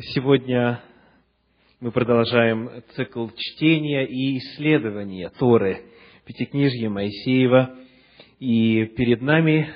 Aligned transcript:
Сегодня 0.00 0.80
мы 1.78 1.92
продолжаем 1.92 2.70
цикл 2.94 3.28
чтения 3.36 4.06
и 4.06 4.38
исследования 4.38 5.30
Торы, 5.38 5.82
Пятикнижья 6.24 6.88
Моисеева. 6.88 7.74
И 8.40 8.86
перед 8.96 9.20
нами 9.20 9.68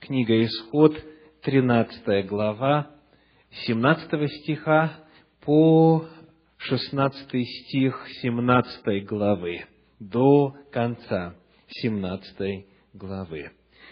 книга 0.00 0.42
Исход, 0.42 0.96
13 1.42 2.26
глава, 2.26 2.92
17 3.66 4.32
стиха 4.40 4.94
по 5.44 6.06
16 6.56 7.46
стих 7.46 8.06
17 8.22 9.04
главы, 9.04 9.66
до 10.00 10.56
конца 10.70 11.34
17 11.68 12.64
главы. 12.94 13.50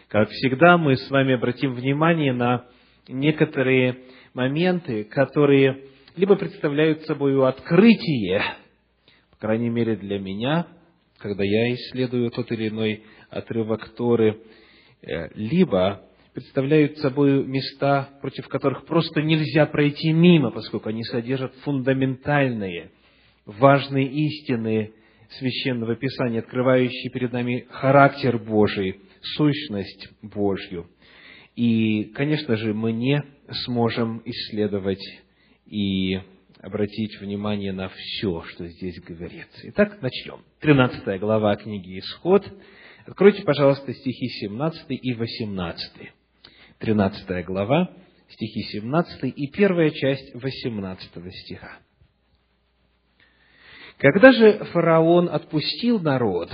Как 0.09 0.31
всегда, 0.31 0.79
мы 0.79 0.97
с 0.97 1.11
вами 1.11 1.35
обратим 1.35 1.75
внимание 1.75 2.33
на 2.33 2.65
некоторые 3.09 3.99
моменты, 4.35 5.05
которые 5.05 5.85
либо 6.17 6.37
представляют 6.37 7.03
собой 7.03 7.37
открытие, 7.47 8.43
по 9.31 9.37
крайней 9.39 9.71
мере 9.71 9.97
для 9.97 10.19
меня, 10.19 10.67
когда 11.19 11.45
я 11.45 11.75
исследую 11.75 12.31
тот 12.31 12.51
или 12.53 12.69
иной 12.69 13.05
отрывок 13.29 13.89
Торы, 13.91 14.41
э, 15.03 15.29
либо 15.35 16.03
представляют 16.35 16.99
собой 16.99 17.45
места, 17.45 18.09
против 18.21 18.49
которых 18.49 18.87
просто 18.87 19.21
нельзя 19.23 19.67
пройти 19.67 20.13
мимо, 20.13 20.51
поскольку 20.51 20.89
они 20.89 21.03
содержат 21.05 21.55
фундаментальные, 21.65 22.91
важные 23.47 24.07
истины 24.07 24.93
Священного 25.39 25.95
Писания, 25.97 26.41
открывающие 26.41 27.11
перед 27.11 27.33
нами 27.33 27.67
характер 27.71 28.39
Божий, 28.39 29.01
сущность 29.37 30.09
Божью. 30.23 30.87
И, 31.61 32.05
конечно 32.15 32.57
же, 32.57 32.73
мы 32.73 32.91
не 32.91 33.23
сможем 33.67 34.23
исследовать 34.25 35.05
и 35.67 36.19
обратить 36.59 37.21
внимание 37.21 37.71
на 37.75 37.91
все, 37.91 38.43
что 38.45 38.67
здесь 38.67 38.99
говорится. 39.03 39.69
Итак, 39.69 40.01
начнем. 40.01 40.43
13 40.61 41.21
глава 41.21 41.55
книги 41.57 41.99
«Исход». 41.99 42.51
Откройте, 43.05 43.43
пожалуйста, 43.43 43.93
стихи 43.93 44.29
17 44.41 44.87
и 44.89 45.13
18. 45.13 45.93
13 46.79 47.45
глава, 47.45 47.91
стихи 48.31 48.63
17 48.79 49.25
и 49.37 49.47
первая 49.49 49.91
часть 49.91 50.35
18 50.35 51.11
стиха. 51.43 51.79
Когда 53.99 54.33
же 54.33 54.65
фараон 54.73 55.29
отпустил 55.29 56.01
народ, 56.01 56.51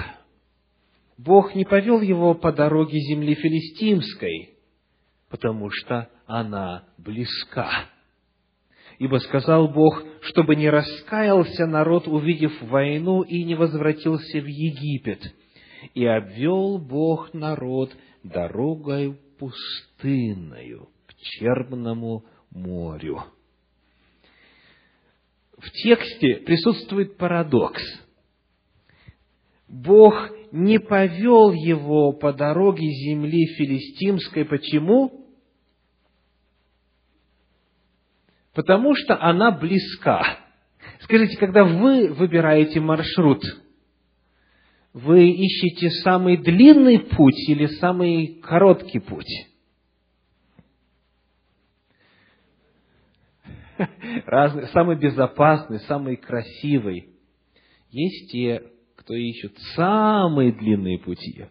Бог 1.17 1.55
не 1.55 1.65
повел 1.65 2.01
его 2.01 2.35
по 2.35 2.51
дороге 2.51 2.99
земли 2.99 3.37
филистимской, 3.37 4.56
потому 5.29 5.71
что 5.71 6.09
она 6.27 6.85
близка. 6.99 7.87
Ибо 8.99 9.19
сказал 9.19 9.69
Бог, 9.69 10.03
чтобы 10.23 10.57
не 10.57 10.71
раскаялся 10.71 11.67
народ, 11.67 12.09
увидев 12.09 12.53
войну, 12.63 13.23
и 13.23 13.45
не 13.45 13.55
возвратился 13.55 14.41
в 14.41 14.47
Египет. 14.47 15.35
И 15.95 16.07
обвел 16.07 16.79
Бог 16.79 17.35
народ 17.35 17.95
дорогой 18.23 19.19
пустынною 19.39 20.89
к 21.07 21.15
Черному 21.15 22.25
морю. 22.51 23.23
В 25.59 25.71
тексте 25.71 26.37
присутствует 26.37 27.17
парадокс. 27.17 27.83
Бог 29.69 30.15
не 30.57 30.81
повел 30.81 31.53
его 31.53 32.13
по 32.13 32.33
дороге 32.33 32.89
земли 32.89 33.47
филистимской. 33.57 34.47
Почему? 34.47 35.27
Потому 38.55 38.95
что 38.95 39.21
она 39.21 39.51
близка. 39.51 40.39
Скажите, 41.01 41.37
когда 41.37 41.65
вы 41.65 42.09
выбираете 42.09 42.81
маршрут, 42.81 43.43
вы 44.95 45.29
ищете 45.29 45.91
самый 46.03 46.39
длинный 46.39 47.01
путь 47.01 47.49
или 47.51 47.67
самый 47.67 48.41
короткий 48.41 49.01
путь? 49.01 49.29
Разный, 54.25 54.69
самый 54.69 54.97
безопасный, 54.97 55.81
самый 55.81 56.17
красивый. 56.17 57.11
Есть 57.91 58.33
те, 58.33 58.63
кто 59.07 59.15
ищет 59.15 59.57
самые 59.77 60.51
длинные 60.51 60.99
пути. 60.99 61.47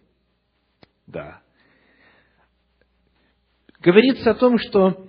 Да. 1.08 1.42
Говорится 3.80 4.32
о 4.32 4.36
том, 4.36 4.58
что 4.58 5.08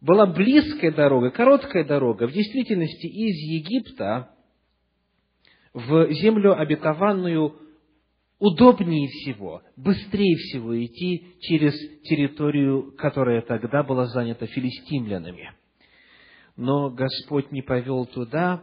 была 0.00 0.26
близкая 0.26 0.92
дорога, 0.92 1.30
короткая 1.32 1.84
дорога, 1.84 2.28
в 2.28 2.32
действительности 2.32 3.06
из 3.06 3.34
Египта 3.50 4.30
в 5.74 6.12
землю 6.12 6.56
обетованную 6.56 7.56
удобнее 8.38 9.08
всего, 9.08 9.62
быстрее 9.76 10.36
всего 10.36 10.80
идти 10.80 11.34
через 11.40 11.74
территорию, 12.02 12.92
которая 12.96 13.42
тогда 13.42 13.82
была 13.82 14.06
занята 14.06 14.46
филистимлянами. 14.46 15.52
Но 16.54 16.90
Господь 16.90 17.50
не 17.50 17.62
повел 17.62 18.06
туда, 18.06 18.62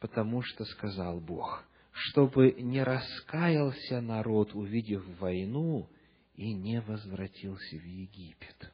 потому 0.00 0.40
что 0.40 0.64
сказал 0.64 1.20
Бог, 1.20 1.66
чтобы 1.94 2.52
не 2.52 2.82
раскаялся 2.82 4.00
народ, 4.00 4.54
увидев 4.54 5.04
войну, 5.20 5.88
и 6.34 6.52
не 6.52 6.80
возвратился 6.80 7.76
в 7.76 7.84
Египет. 7.84 8.72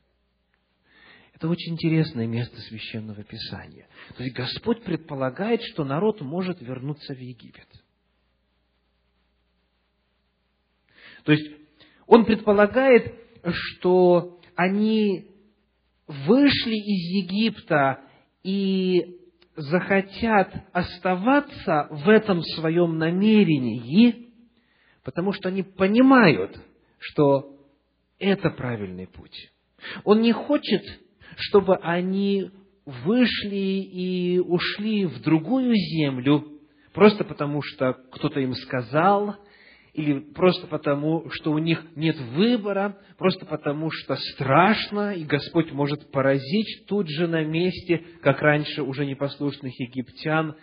Это 1.34 1.48
очень 1.48 1.74
интересное 1.74 2.26
место 2.26 2.58
священного 2.62 3.22
писания. 3.22 3.86
То 4.16 4.22
есть 4.22 4.34
Господь 4.34 4.82
предполагает, 4.82 5.62
что 5.62 5.84
народ 5.84 6.20
может 6.22 6.60
вернуться 6.62 7.14
в 7.14 7.18
Египет. 7.18 7.68
То 11.24 11.32
есть 11.32 11.50
Он 12.06 12.24
предполагает, 12.24 13.14
что 13.52 14.40
они 14.54 15.30
вышли 16.06 16.74
из 16.74 17.24
Египта 17.24 18.00
и 18.42 19.19
захотят 19.56 20.52
оставаться 20.72 21.88
в 21.90 22.08
этом 22.08 22.42
своем 22.42 22.98
намерении, 22.98 24.30
потому 25.04 25.32
что 25.32 25.48
они 25.48 25.62
понимают, 25.62 26.58
что 26.98 27.56
это 28.18 28.50
правильный 28.50 29.06
путь. 29.06 29.50
Он 30.04 30.20
не 30.20 30.32
хочет 30.32 30.82
чтобы 31.36 31.76
они 31.76 32.50
вышли 32.84 33.56
и 33.56 34.38
ушли 34.38 35.06
в 35.06 35.20
другую 35.20 35.74
землю, 35.74 36.60
просто 36.92 37.24
потому 37.24 37.62
что 37.62 37.94
кто-то 38.12 38.40
им 38.40 38.54
сказал, 38.54 39.36
или 39.92 40.20
просто 40.20 40.66
потому, 40.66 41.28
что 41.30 41.52
у 41.52 41.58
них 41.58 41.84
нет 41.96 42.16
выбора, 42.18 42.98
просто 43.18 43.44
потому 43.44 43.90
что 43.90 44.16
страшно, 44.16 45.14
и 45.14 45.24
Господь 45.24 45.72
может 45.72 46.10
поразить 46.12 46.86
тут 46.86 47.08
же 47.08 47.26
на 47.26 47.44
месте, 47.44 48.04
как 48.22 48.40
раньше 48.40 48.82
уже 48.82 49.04
непослушных 49.04 49.78
египтян. 49.80 50.54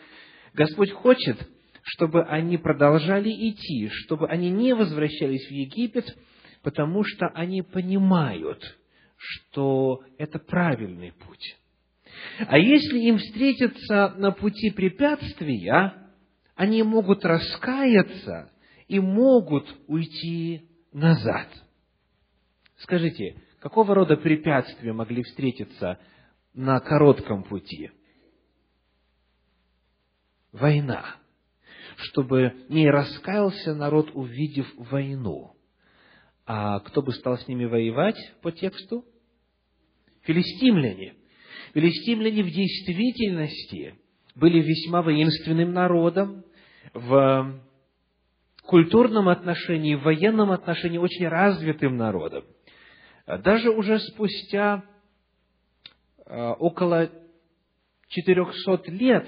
Господь 0.54 0.92
хочет, 0.92 1.38
чтобы 1.84 2.24
они 2.24 2.58
продолжали 2.58 3.30
идти, 3.30 3.90
чтобы 3.90 4.28
они 4.28 4.50
не 4.50 4.74
возвращались 4.74 5.48
в 5.48 5.52
Египет, 5.52 6.18
потому 6.64 7.04
что 7.04 7.28
они 7.28 7.62
понимают, 7.62 8.78
что 9.18 10.02
это 10.18 10.40
правильный 10.40 11.12
путь. 11.12 11.58
А 12.48 12.58
если 12.58 13.00
им 13.00 13.18
встретятся 13.18 14.14
на 14.18 14.32
пути 14.32 14.72
препятствия, 14.72 15.94
они 16.56 16.82
могут 16.84 17.24
раскаяться 17.26 18.52
и 18.88 19.00
могут 19.00 19.68
уйти 19.88 20.70
назад. 20.92 21.48
Скажите, 22.78 23.36
какого 23.60 23.96
рода 23.96 24.18
препятствия 24.18 24.94
могли 24.94 25.24
встретиться 25.24 26.00
на 26.54 26.80
коротком 26.80 27.44
пути? 27.44 27.92
Война. 30.52 31.18
Чтобы 31.98 32.66
не 32.70 32.90
раскаялся 32.90 33.74
народ, 33.74 34.12
увидев 34.14 34.68
войну. 34.76 35.54
А 36.46 36.80
кто 36.80 37.02
бы 37.02 37.12
стал 37.14 37.38
с 37.38 37.48
ними 37.48 37.66
воевать 37.66 38.18
по 38.42 38.52
тексту? 38.52 39.04
Филистимляне. 40.22 41.16
Филистимляне 41.74 42.44
в 42.44 42.50
действительности 42.50 43.96
были 44.36 44.62
весьма 44.62 45.02
воинственным 45.02 45.74
народом, 45.74 46.46
в 46.94 47.60
культурном 48.68 49.30
отношении, 49.30 49.96
в 49.96 50.04
военном 50.04 50.52
отношении 50.52 50.98
очень 50.98 51.28
развитым 51.28 51.98
народом. 51.98 52.44
Даже 53.26 53.72
уже 53.72 54.00
спустя 54.00 54.84
а, 56.26 56.54
около 56.54 57.10
400 58.10 58.92
лет 58.92 59.28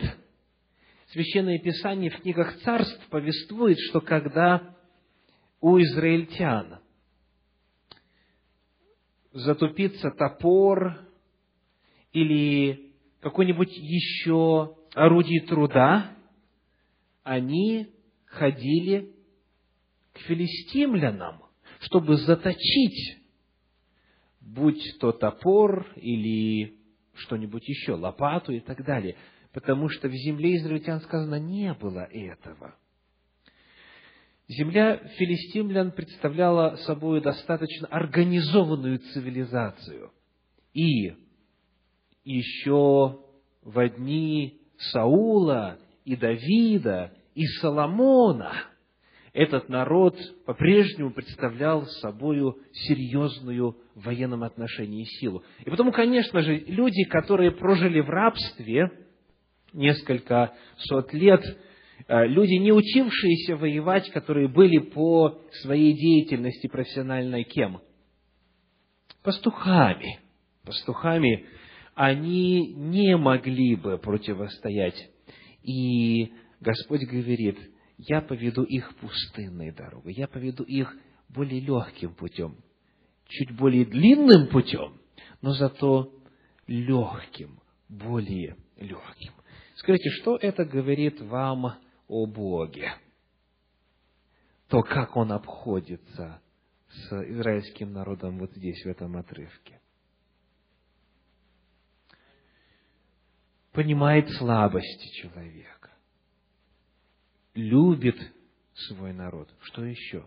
Священное 1.08 1.58
Писание 1.58 2.12
в 2.12 2.22
книгах 2.22 2.56
царств 2.60 3.08
повествует, 3.10 3.80
что 3.80 4.00
когда 4.00 4.76
у 5.60 5.80
израильтян 5.80 6.80
затупится 9.32 10.12
топор 10.12 11.00
или 12.14 12.94
какое-нибудь 13.22 13.76
еще 13.76 14.76
орудие 14.94 15.42
труда, 15.48 16.16
они 17.24 17.88
ходили 18.26 19.16
к 20.14 20.20
филистимлянам, 20.20 21.44
чтобы 21.82 22.18
заточить, 22.18 23.18
будь 24.42 24.98
то 25.00 25.12
топор 25.12 25.88
или 25.96 26.76
что-нибудь 27.16 27.68
еще, 27.68 27.94
лопату 27.94 28.54
и 28.54 28.60
так 28.60 28.84
далее, 28.86 29.16
потому 29.54 29.90
что 29.90 30.08
в 30.08 30.14
земле 30.14 30.58
израильтян 30.58 31.02
сказано 31.02 31.40
не 31.40 31.74
было 31.74 32.08
этого. 32.12 32.76
Земля 34.48 34.98
филистимлян 34.98 35.92
представляла 35.92 36.76
собой 36.78 37.22
достаточно 37.22 37.88
организованную 37.88 38.98
цивилизацию. 38.98 40.12
И 40.74 41.14
еще 42.24 43.20
в 43.62 43.90
дни 43.90 44.60
Саула 44.78 45.78
и 46.04 46.16
Давида 46.16 47.14
и 47.36 47.46
Соломона 47.62 48.69
этот 49.40 49.70
народ 49.70 50.18
по-прежнему 50.46 51.12
представлял 51.12 51.86
собой 52.02 52.42
серьезную 52.74 53.78
в 53.96 54.04
военном 54.04 54.44
отношении 54.44 55.06
силу. 55.06 55.46
И 55.64 55.70
потому, 55.70 55.94
конечно 55.94 56.42
же, 56.42 56.58
люди, 56.68 57.06
которые 57.06 57.52
прожили 57.52 58.02
в 58.02 58.10
рабстве 58.10 58.92
несколько 59.72 60.54
сот 60.80 61.14
лет, 61.14 61.42
э, 62.10 62.28
люди, 62.28 62.56
не 62.56 62.74
учившиеся 62.74 63.56
воевать, 63.56 64.12
которые 64.12 64.50
были 64.50 64.80
по 64.80 65.40
своей 65.62 65.94
деятельности 65.94 66.68
профессиональной 66.68 67.46
кем? 67.46 67.80
Пастухами. 69.24 70.20
Пастухами 70.66 71.46
они 71.96 72.74
не 72.74 73.16
могли 73.16 73.78
бы 73.78 73.98
противостоять. 73.98 75.10
И 75.64 76.34
Господь 76.60 77.06
говорит, 77.10 77.58
я 78.00 78.22
поведу 78.22 78.64
их 78.64 78.96
пустынной 78.96 79.72
дорогой, 79.72 80.14
я 80.14 80.28
поведу 80.28 80.64
их 80.64 80.96
более 81.28 81.60
легким 81.60 82.16
путем, 82.16 82.56
чуть 83.28 83.52
более 83.52 83.86
длинным 83.86 84.48
путем, 84.48 85.00
но 85.42 85.52
зато 85.52 86.14
легким, 86.66 87.60
более 87.90 88.56
легким. 88.78 89.34
Скажите, 89.76 90.10
что 90.12 90.38
это 90.38 90.64
говорит 90.64 91.20
вам 91.20 91.78
о 92.08 92.26
Боге? 92.26 92.94
То, 94.70 94.82
как 94.82 95.18
Он 95.18 95.34
обходится 95.34 96.42
с 96.88 97.12
израильским 97.12 97.92
народом 97.92 98.40
вот 98.40 98.52
здесь, 98.54 98.82
в 98.86 98.88
этом 98.88 99.18
отрывке. 99.18 99.82
Понимает 103.74 104.30
слабости 104.38 105.22
человека. 105.22 105.89
Любит 107.60 108.18
свой 108.74 109.14
народ. 109.14 109.50
Что 109.62 109.84
еще? 109.84 110.24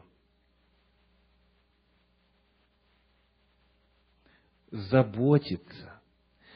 Заботится 4.70 5.92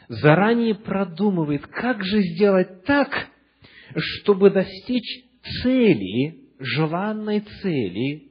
заранее 0.09 0.75
продумывает, 0.75 1.67
как 1.67 2.03
же 2.05 2.21
сделать 2.23 2.85
так, 2.85 3.29
чтобы 3.95 4.51
достичь 4.51 5.25
цели, 5.63 6.41
желанной 6.59 7.41
цели, 7.41 8.31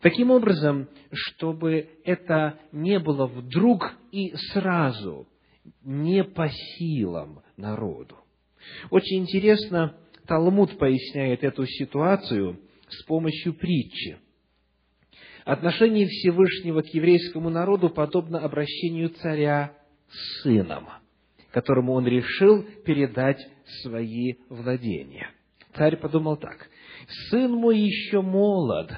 таким 0.00 0.30
образом, 0.30 0.88
чтобы 1.12 1.88
это 2.04 2.58
не 2.72 2.98
было 2.98 3.26
вдруг 3.26 3.94
и 4.10 4.34
сразу, 4.52 5.28
не 5.82 6.24
по 6.24 6.48
силам 6.48 7.42
народу. 7.56 8.16
Очень 8.90 9.22
интересно, 9.22 9.96
Талмуд 10.26 10.78
поясняет 10.78 11.42
эту 11.44 11.66
ситуацию 11.66 12.60
с 12.88 13.02
помощью 13.04 13.54
притчи. 13.54 14.18
Отношение 15.44 16.06
Всевышнего 16.06 16.82
к 16.82 16.94
еврейскому 16.94 17.50
народу 17.50 17.90
подобно 17.90 18.38
обращению 18.38 19.10
царя 19.10 19.72
сыном, 20.42 20.88
которому 21.50 21.94
он 21.94 22.06
решил 22.06 22.62
передать 22.84 23.44
свои 23.82 24.34
владения. 24.48 25.30
Царь 25.74 25.96
подумал 25.96 26.36
так, 26.36 26.68
сын 27.30 27.50
мой 27.50 27.78
еще 27.80 28.20
молод, 28.20 28.92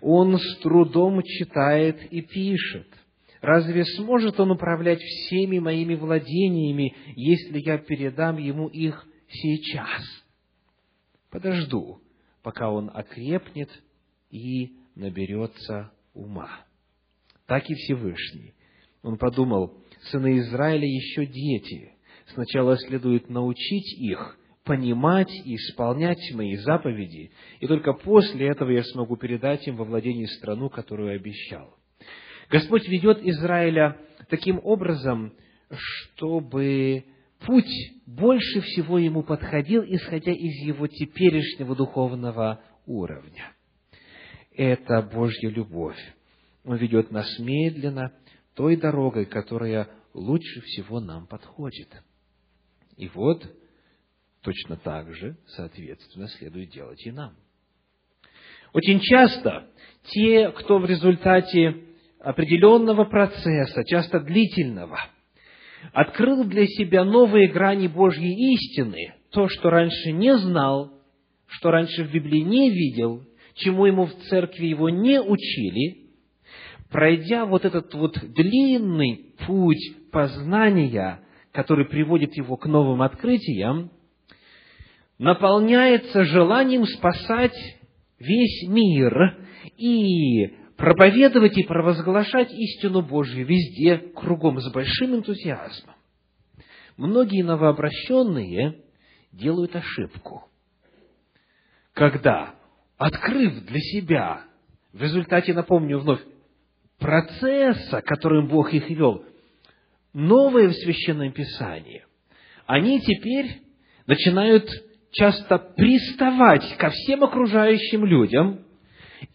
он 0.00 0.38
с 0.38 0.56
трудом 0.58 1.22
читает 1.22 2.00
и 2.10 2.22
пишет. 2.22 2.88
Разве 3.40 3.84
сможет 3.84 4.38
он 4.40 4.52
управлять 4.52 5.00
всеми 5.00 5.58
моими 5.58 5.94
владениями, 5.94 6.94
если 7.16 7.58
я 7.58 7.78
передам 7.78 8.38
ему 8.38 8.68
их 8.68 9.04
сейчас? 9.28 10.21
Подожду, 11.32 12.02
пока 12.42 12.70
он 12.70 12.90
окрепнет 12.92 13.70
и 14.30 14.74
наберется 14.94 15.90
ума. 16.12 16.66
Так 17.46 17.68
и 17.70 17.74
Всевышний. 17.74 18.52
Он 19.02 19.16
подумал, 19.16 19.74
сыны 20.10 20.38
Израиля 20.40 20.86
еще 20.86 21.24
дети. 21.24 21.92
Сначала 22.34 22.76
следует 22.76 23.30
научить 23.30 23.98
их 23.98 24.38
понимать 24.64 25.32
и 25.44 25.56
исполнять 25.56 26.20
мои 26.34 26.54
заповеди, 26.56 27.32
и 27.58 27.66
только 27.66 27.94
после 27.94 28.48
этого 28.48 28.70
я 28.70 28.84
смогу 28.84 29.16
передать 29.16 29.66
им 29.66 29.76
во 29.76 29.84
владение 29.84 30.28
страну, 30.28 30.68
которую 30.68 31.16
обещал. 31.16 31.74
Господь 32.48 32.86
ведет 32.86 33.24
Израиля 33.24 33.96
таким 34.28 34.60
образом, 34.62 35.32
чтобы 35.70 37.04
путь 37.46 37.92
больше 38.06 38.60
всего 38.60 38.98
ему 38.98 39.22
подходил, 39.22 39.82
исходя 39.84 40.32
из 40.32 40.66
его 40.66 40.86
теперешнего 40.86 41.74
духовного 41.74 42.62
уровня. 42.86 43.52
Это 44.54 45.02
Божья 45.02 45.48
любовь. 45.48 45.98
Он 46.64 46.76
ведет 46.76 47.10
нас 47.10 47.38
медленно, 47.38 48.12
той 48.54 48.76
дорогой, 48.76 49.24
которая 49.24 49.88
лучше 50.14 50.60
всего 50.62 51.00
нам 51.00 51.26
подходит. 51.26 51.88
И 52.96 53.08
вот, 53.08 53.44
точно 54.42 54.76
так 54.76 55.12
же, 55.14 55.38
соответственно, 55.46 56.28
следует 56.28 56.70
делать 56.70 57.04
и 57.06 57.10
нам. 57.10 57.34
Очень 58.72 59.00
часто 59.00 59.68
те, 60.04 60.50
кто 60.50 60.78
в 60.78 60.84
результате 60.84 61.84
определенного 62.20 63.04
процесса, 63.04 63.84
часто 63.84 64.20
длительного, 64.20 64.98
открыл 65.92 66.44
для 66.44 66.66
себя 66.66 67.04
новые 67.04 67.48
грани 67.48 67.86
Божьей 67.86 68.54
истины, 68.54 69.14
то, 69.30 69.48
что 69.48 69.70
раньше 69.70 70.12
не 70.12 70.36
знал, 70.36 70.92
что 71.46 71.70
раньше 71.70 72.04
в 72.04 72.12
Библии 72.12 72.40
не 72.40 72.70
видел, 72.70 73.22
чему 73.54 73.86
ему 73.86 74.06
в 74.06 74.14
церкви 74.28 74.66
его 74.66 74.88
не 74.88 75.20
учили– 75.20 75.98
пройдя 76.92 77.46
вот 77.46 77.64
этот 77.64 77.92
вот 77.94 78.18
длинный 78.34 79.34
путь 79.46 80.10
познания, 80.12 81.20
который 81.50 81.86
приводит 81.86 82.36
его 82.36 82.56
к 82.56 82.66
новым 82.66 83.02
открытиям, 83.02 83.90
наполняется 85.18 86.24
желанием 86.24 86.84
спасать 86.84 87.56
весь 88.18 88.68
мир 88.68 89.38
и 89.76 90.52
проповедовать 90.76 91.56
и 91.58 91.64
провозглашать 91.64 92.52
истину 92.52 93.02
Божью 93.02 93.46
везде, 93.46 93.98
кругом, 93.98 94.60
с 94.60 94.70
большим 94.72 95.16
энтузиазмом. 95.16 95.94
Многие 96.96 97.42
новообращенные 97.42 98.82
делают 99.32 99.74
ошибку, 99.74 100.48
когда, 101.92 102.54
открыв 102.98 103.64
для 103.64 103.80
себя, 103.80 104.44
в 104.92 105.02
результате, 105.02 105.54
напомню 105.54 105.98
вновь, 105.98 106.20
процесса, 106.98 108.02
которым 108.02 108.48
Бог 108.48 108.72
их 108.72 108.88
вел, 108.90 109.24
новое 110.12 110.68
в 110.68 110.74
Священном 110.74 111.32
Писании, 111.32 112.04
они 112.66 113.00
теперь 113.00 113.62
начинают 114.06 114.68
часто 115.10 115.58
приставать 115.58 116.76
ко 116.76 116.90
всем 116.90 117.24
окружающим 117.24 118.04
людям 118.04 118.64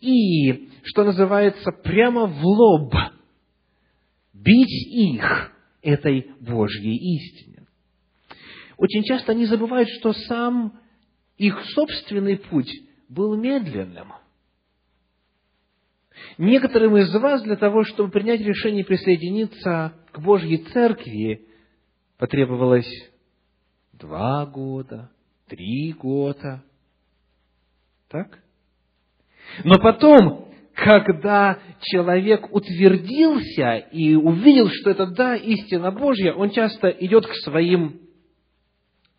и, 0.02 0.70
что 0.88 1.04
называется, 1.04 1.72
прямо 1.72 2.26
в 2.26 2.44
лоб 2.44 2.94
бить 4.34 4.88
их 4.94 5.52
этой 5.82 6.32
Божьей 6.40 6.98
истине. 7.16 7.68
Очень 8.78 9.04
часто 9.04 9.32
они 9.32 9.46
забывают, 9.46 9.90
что 9.90 10.14
сам 10.14 10.80
их 11.38 11.60
собственный 11.74 12.38
путь 12.38 12.72
был 13.10 13.36
медленным– 13.36 14.14
Некоторым 16.38 16.98
из 16.98 17.14
вас 17.14 17.42
для 17.44 17.56
того, 17.56 17.84
чтобы 17.84 18.12
принять 18.12 18.42
решение 18.42 18.86
присоединиться 18.86 19.94
к 20.12 20.20
Божьей 20.20 20.58
Церкви, 20.72 21.48
потребовалось 22.18 22.90
два 23.94 24.46
года, 24.46 25.10
три 25.48 25.94
года. 25.94 26.64
Так? 28.10 28.40
Но 29.64 29.80
потом, 29.80 30.47
когда 30.78 31.58
человек 31.82 32.54
утвердился 32.54 33.78
и 33.92 34.14
увидел, 34.14 34.70
что 34.70 34.92
это 34.92 35.08
да, 35.08 35.36
истина 35.36 35.92
Божья, 35.92 36.34
он 36.34 36.52
часто 36.52 36.90
идет 36.90 37.26
к 37.26 37.34
своим 37.44 38.02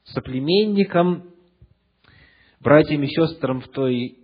соплеменникам, 0.05 1.31
братьям 2.61 3.03
и 3.03 3.09
сестрам 3.09 3.61
в 3.61 3.69
той 3.69 4.19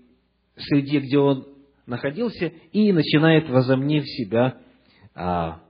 среде, 0.56 1.00
где 1.00 1.18
он 1.18 1.48
находился, 1.86 2.52
и 2.70 2.92
начинает, 2.92 3.48
возомнив 3.50 4.04
себя 4.06 4.58
а, 5.16 5.60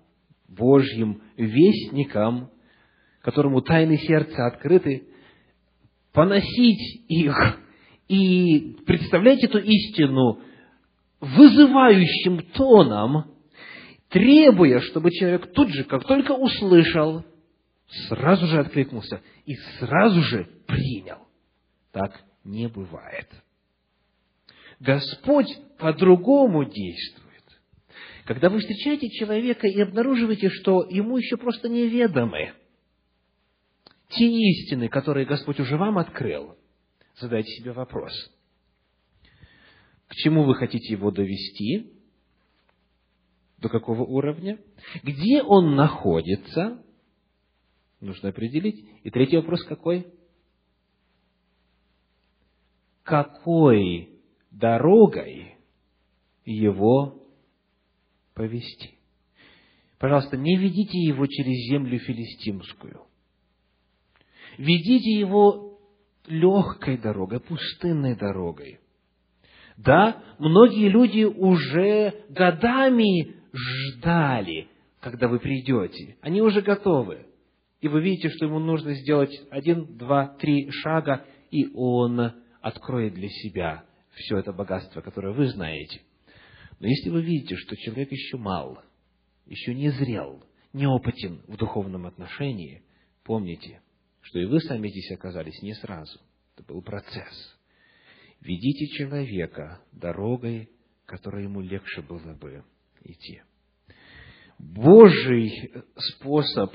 Божьим 0.46 1.22
вестником, 1.38 2.50
которому 3.22 3.62
тайны 3.62 3.96
сердца 3.96 4.46
открыты, 4.46 5.04
поносить 6.12 7.04
их 7.08 7.58
и 8.08 8.76
представлять 8.86 9.42
эту 9.42 9.58
истину 9.58 10.40
вызывающим 11.24 12.42
тоном, 12.52 13.34
требуя, 14.08 14.80
чтобы 14.80 15.10
человек 15.10 15.52
тут 15.52 15.70
же, 15.70 15.84
как 15.84 16.04
только 16.04 16.32
услышал, 16.32 17.24
сразу 18.08 18.46
же 18.46 18.60
откликнулся 18.60 19.22
и 19.46 19.54
сразу 19.78 20.20
же 20.22 20.48
принял. 20.66 21.18
Так 21.92 22.20
не 22.44 22.68
бывает. 22.68 23.28
Господь 24.80 25.48
по-другому 25.78 26.64
действует. 26.64 27.24
Когда 28.24 28.48
вы 28.48 28.58
встречаете 28.58 29.08
человека 29.10 29.66
и 29.66 29.80
обнаруживаете, 29.80 30.50
что 30.50 30.86
ему 30.88 31.16
еще 31.16 31.36
просто 31.36 31.68
неведомы 31.68 32.52
те 34.10 34.26
истины, 34.26 34.88
которые 34.88 35.26
Господь 35.26 35.58
уже 35.60 35.76
вам 35.76 35.98
открыл, 35.98 36.56
задайте 37.18 37.50
себе 37.52 37.72
вопрос. 37.72 38.12
К 40.08 40.14
чему 40.14 40.44
вы 40.44 40.54
хотите 40.54 40.92
его 40.92 41.10
довести? 41.10 41.92
До 43.58 43.68
какого 43.68 44.02
уровня? 44.02 44.60
Где 45.02 45.42
он 45.42 45.74
находится? 45.74 46.82
Нужно 48.00 48.28
определить. 48.28 48.84
И 49.02 49.10
третий 49.10 49.36
вопрос 49.36 49.64
какой? 49.64 50.06
Какой 53.02 54.20
дорогой 54.50 55.56
его 56.44 57.26
повести? 58.34 58.98
Пожалуйста, 59.98 60.36
не 60.36 60.56
ведите 60.56 60.98
его 60.98 61.26
через 61.26 61.70
землю 61.70 61.98
филистимскую. 61.98 63.06
Ведите 64.58 65.10
его 65.18 65.80
легкой 66.26 66.98
дорогой, 66.98 67.40
пустынной 67.40 68.14
дорогой. 68.14 68.80
Да, 69.76 70.22
многие 70.38 70.88
люди 70.88 71.24
уже 71.24 72.24
годами 72.28 73.36
ждали, 73.52 74.68
когда 75.00 75.28
вы 75.28 75.38
придете. 75.38 76.16
Они 76.20 76.40
уже 76.42 76.60
готовы. 76.62 77.26
И 77.80 77.88
вы 77.88 78.00
видите, 78.00 78.30
что 78.30 78.46
ему 78.46 78.58
нужно 78.58 78.94
сделать 78.94 79.32
один, 79.50 79.96
два, 79.98 80.28
три 80.38 80.70
шага, 80.70 81.24
и 81.50 81.68
он 81.74 82.32
откроет 82.60 83.14
для 83.14 83.28
себя 83.28 83.84
все 84.14 84.38
это 84.38 84.52
богатство, 84.52 85.00
которое 85.00 85.34
вы 85.34 85.48
знаете. 85.48 86.00
Но 86.80 86.86
если 86.86 87.10
вы 87.10 87.22
видите, 87.22 87.56
что 87.56 87.76
человек 87.76 88.10
еще 88.10 88.36
мал, 88.36 88.78
еще 89.46 89.74
не 89.74 89.90
зрел, 89.90 90.42
неопытен 90.72 91.42
в 91.46 91.56
духовном 91.56 92.06
отношении, 92.06 92.82
помните, 93.24 93.82
что 94.20 94.38
и 94.38 94.46
вы 94.46 94.60
сами 94.60 94.88
здесь 94.88 95.10
оказались 95.12 95.60
не 95.62 95.74
сразу. 95.74 96.18
Это 96.56 96.72
был 96.72 96.82
процесс. 96.82 97.53
Ведите 98.44 98.86
человека 98.88 99.80
дорогой, 99.92 100.68
которой 101.06 101.44
ему 101.44 101.62
легче 101.62 102.02
было 102.02 102.34
бы 102.34 102.62
идти. 103.02 103.40
Божий 104.58 105.72
способ 105.96 106.74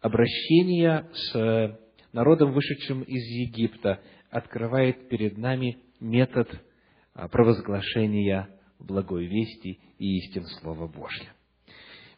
обращения 0.00 1.10
с 1.12 1.78
народом, 2.12 2.52
вышедшим 2.52 3.02
из 3.02 3.22
Египта, 3.24 4.00
открывает 4.30 5.08
перед 5.08 5.36
нами 5.36 5.78
метод 5.98 6.48
а, 7.12 7.28
провозглашения 7.28 8.48
благой 8.78 9.26
вести 9.26 9.80
и 9.98 10.18
истин 10.18 10.44
Слова 10.60 10.86
Божьего. 10.86 11.32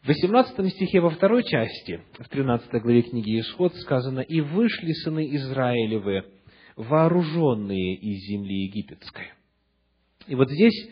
В 0.03 0.07
18 0.07 0.73
стихе 0.73 0.99
во 0.99 1.09
второй 1.09 1.43
части, 1.43 2.01
в 2.19 2.29
13 2.29 2.69
главе 2.81 3.01
книги 3.01 3.39
Исход 3.39 3.75
сказано, 3.75 4.19
«И 4.19 4.39
вышли 4.39 4.91
сыны 5.03 5.35
Израилевы, 5.35 6.25
вооруженные 6.77 7.95
из 7.95 8.29
земли 8.29 8.65
египетской». 8.65 9.33
И 10.27 10.35
вот 10.35 10.49
здесь 10.49 10.89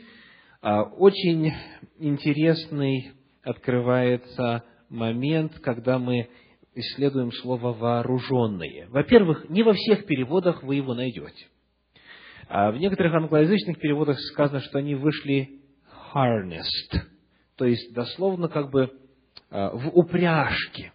а, 0.61 0.83
очень 0.83 1.53
интересный 1.99 3.11
открывается 3.43 4.63
момент, 4.89 5.59
когда 5.59 5.99
мы 5.99 6.29
исследуем 6.73 7.31
слово 7.31 7.73
«вооруженные». 7.73 8.87
Во-первых, 8.87 9.49
не 9.49 9.63
во 9.63 9.73
всех 9.73 10.05
переводах 10.05 10.63
вы 10.63 10.75
его 10.75 10.93
найдете. 10.93 11.47
А 12.47 12.71
в 12.71 12.77
некоторых 12.77 13.13
англоязычных 13.13 13.79
переводах 13.79 14.19
сказано, 14.19 14.59
что 14.59 14.79
они 14.79 14.95
вышли 14.95 15.61
harnessed, 16.13 17.01
то 17.55 17.65
есть 17.65 17.93
дословно 17.93 18.47
как 18.47 18.71
бы 18.71 18.91
а, 19.49 19.69
в 19.75 19.89
упряжке, 19.97 20.93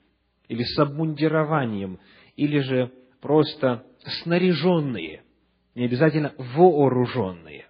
или 0.48 0.62
с 0.62 0.78
обмундированием, 0.78 1.98
или 2.36 2.58
же 2.58 2.92
просто 3.20 3.84
снаряженные, 4.22 5.22
не 5.74 5.84
обязательно 5.84 6.34
вооруженные. 6.38 7.66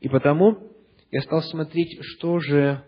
И 0.00 0.08
потому 0.08 0.70
я 1.10 1.22
стал 1.22 1.42
смотреть, 1.42 1.98
что 2.02 2.38
же 2.40 2.84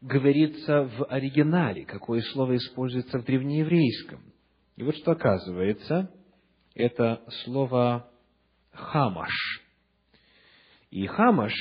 говорится 0.00 0.84
в 0.84 1.04
оригинале, 1.04 1.84
какое 1.84 2.22
слово 2.22 2.56
используется 2.56 3.18
в 3.18 3.24
древнееврейском. 3.24 4.20
И 4.76 4.82
вот 4.82 4.96
что 4.96 5.12
оказывается, 5.12 6.10
это 6.74 7.22
слово 7.44 8.10
«хамаш». 8.72 9.30
И 10.90 11.06
«хамаш» 11.06 11.52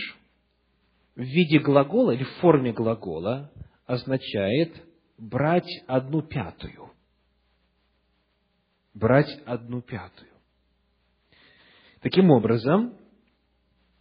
в 1.16 1.22
виде 1.22 1.60
глагола 1.60 2.12
или 2.12 2.24
в 2.24 2.32
форме 2.38 2.72
глагола 2.72 3.52
означает 3.86 4.74
брать 5.18 5.70
одну 5.88 6.22
пятую. 6.22 6.89
Брать 9.00 9.42
одну 9.46 9.82
пятую. 9.82 10.30
Таким 12.02 12.32
образом, 12.32 12.98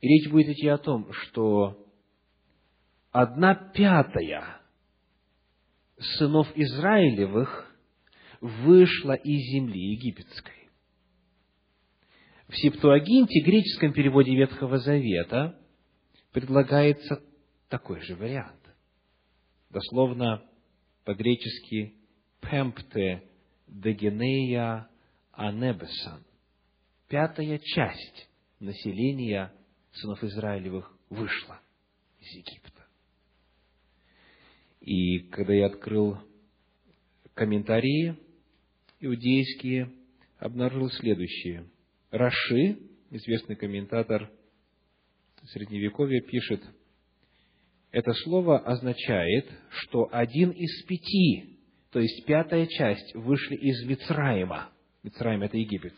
речь 0.00 0.28
будет 0.28 0.48
идти 0.48 0.66
о 0.66 0.78
том, 0.78 1.12
что 1.12 1.86
одна 3.12 3.54
пятая 3.54 4.60
сынов 6.18 6.48
Израилевых 6.56 7.76
вышла 8.40 9.12
из 9.12 9.38
земли 9.52 9.92
египетской. 9.92 10.68
В 12.48 12.56
Септуагинте, 12.56 13.40
греческом 13.44 13.92
переводе 13.92 14.34
Ветхого 14.34 14.78
Завета, 14.78 15.60
предлагается 16.32 17.22
такой 17.68 18.00
же 18.00 18.16
вариант. 18.16 18.62
Дословно 19.70 20.42
по-гречески 21.04 21.94
«пемпте 22.40 23.27
дегенея 23.68 24.88
анебесан». 25.32 26.24
Пятая 27.08 27.58
часть 27.58 28.28
населения 28.60 29.52
сынов 29.92 30.22
Израилевых 30.24 30.94
вышла 31.08 31.60
из 32.18 32.36
Египта. 32.36 32.86
И 34.80 35.20
когда 35.30 35.54
я 35.54 35.66
открыл 35.66 36.18
комментарии 37.34 38.16
иудейские, 39.00 39.92
обнаружил 40.38 40.90
следующее. 40.90 41.68
Раши, 42.10 42.78
известный 43.10 43.56
комментатор 43.56 44.30
Средневековья, 45.44 46.20
пишет, 46.22 46.62
это 47.90 48.12
слово 48.12 48.58
означает, 48.58 49.50
что 49.70 50.08
один 50.10 50.50
из 50.50 50.84
пяти, 50.84 51.57
то 51.90 52.00
есть 52.00 52.24
пятая 52.26 52.66
часть, 52.66 53.14
вышли 53.14 53.56
из 53.56 53.84
Мицраима. 53.86 54.70
Мицраим– 55.02 55.42
это 55.44 55.56
Египет. 55.56 55.94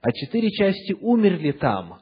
А 0.00 0.12
четыре 0.12 0.50
части 0.50 0.92
умерли 1.00 1.52
там 1.52 2.00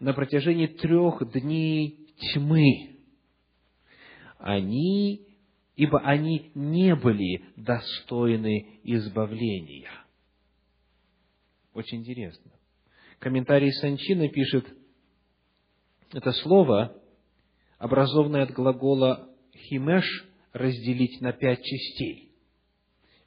на 0.00 0.12
протяжении 0.12 0.66
трех 0.66 1.30
дней 1.32 2.08
тьмы 2.32 2.96
они, 4.38 5.26
ибо 5.76 6.00
они 6.00 6.50
не 6.54 6.94
были 6.94 7.44
достойны 7.56 8.80
избавления. 8.84 9.90
Очень 11.74 11.98
интересно. 11.98 12.50
Комментарий 13.18 13.72
Санчина 13.72 14.28
пишет, 14.28 14.66
это 16.12 16.32
слово, 16.32 17.00
образованное 17.78 18.44
от 18.44 18.52
глагола 18.52 19.28
«химеш» 19.54 20.04
разделить 20.56 21.20
на 21.20 21.32
пять 21.32 21.62
частей. 21.62 22.32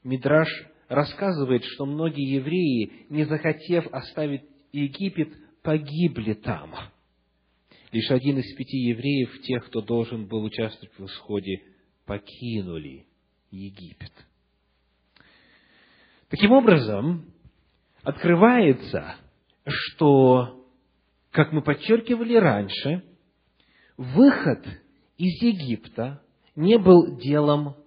Мидраш 0.03 0.49
рассказывает, 0.87 1.63
что 1.63 1.85
многие 1.85 2.35
евреи, 2.35 3.05
не 3.09 3.25
захотев 3.25 3.87
оставить 3.93 4.43
Египет, 4.71 5.29
погибли 5.61 6.33
там– 6.33 6.73
Лишь 7.91 8.11
один 8.11 8.37
из 8.37 8.55
пяти 8.55 8.77
евреев, 8.77 9.41
тех, 9.41 9.65
кто 9.65 9.81
должен 9.81 10.27
был 10.27 10.43
участвовать 10.43 10.95
в 10.97 11.05
исходе, 11.05 11.63
покинули 12.05 13.07
Египет. 13.49 14.11
Таким 16.29 16.51
образом, 16.51 17.33
открывается, 18.03 19.15
что, 19.67 20.67
как 21.31 21.51
мы 21.51 21.63
подчеркивали 21.63 22.35
раньше, 22.35 23.03
выход 23.97 24.63
из 25.17 25.41
Египта 25.41 26.21
не 26.59 26.77
был 26.77 27.15
делом 27.15 27.77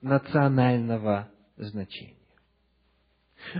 национального 0.00 1.28
значения. 1.56 2.16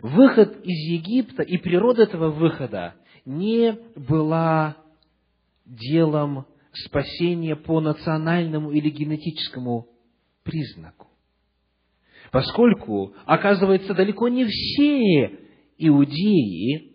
Выход 0.01 0.57
из 0.65 0.91
Египта 0.91 1.43
и 1.43 1.59
природа 1.59 2.05
этого 2.05 2.31
выхода 2.31 2.95
не 3.27 3.79
была 3.95 4.79
делом 5.67 6.47
спасения 6.73 7.57
по 7.57 7.83
национальному 7.83 8.71
или 8.71 8.89
генетическому 8.89 9.89
признаку. 10.45 11.09
Поскольку, 12.33 13.15
оказывается, 13.27 13.93
далеко 13.93 14.29
не 14.29 14.47
все 14.47 15.41
иудеи, 15.77 16.95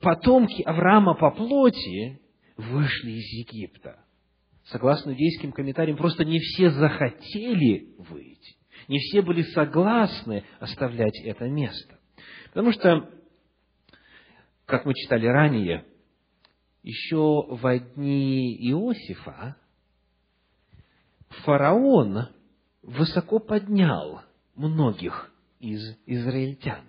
потомки 0.00 0.62
Авраама 0.62 1.14
по 1.14 1.30
плоти, 1.30 2.20
вышли 2.56 3.12
из 3.12 3.46
Египта. 3.46 4.04
Согласно 4.70 5.10
иудейским 5.10 5.52
комментариям, 5.52 5.96
просто 5.96 6.24
не 6.24 6.38
все 6.40 6.70
захотели 6.70 7.94
выйти. 7.98 8.56
Не 8.86 8.98
все 8.98 9.22
были 9.22 9.42
согласны 9.42 10.44
оставлять 10.60 11.18
это 11.24 11.48
место. 11.48 11.98
Потому 12.48 12.72
что, 12.72 13.10
как 14.66 14.84
мы 14.84 14.92
читали 14.94 15.26
ранее, 15.26 15.86
еще 16.82 17.46
в 17.48 17.78
дни 17.94 18.56
Иосифа 18.70 19.56
фараон 21.44 22.28
высоко 22.82 23.38
поднял 23.38 24.20
многих 24.54 25.32
из 25.60 25.96
израильтян. 26.04 26.84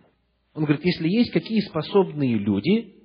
Он 0.53 0.65
говорит, 0.65 0.83
если 0.83 1.07
есть 1.07 1.31
какие 1.31 1.61
способные 1.61 2.37
люди, 2.37 2.95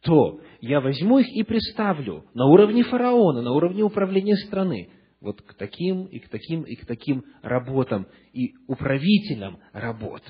то 0.00 0.40
я 0.66 0.80
возьму 0.80 1.18
их 1.18 1.28
и 1.28 1.42
представлю 1.42 2.24
на 2.32 2.46
уровне 2.46 2.84
фараона, 2.84 3.42
на 3.42 3.52
уровне 3.52 3.82
управления 3.82 4.36
страны, 4.36 4.88
вот 5.20 5.42
к 5.42 5.54
таким 5.54 6.04
и 6.06 6.18
к 6.18 6.28
таким 6.28 6.62
и 6.62 6.74
к 6.74 6.86
таким 6.86 7.24
работам 7.42 8.06
и 8.32 8.54
управителям 8.66 9.58
работ. 9.72 10.22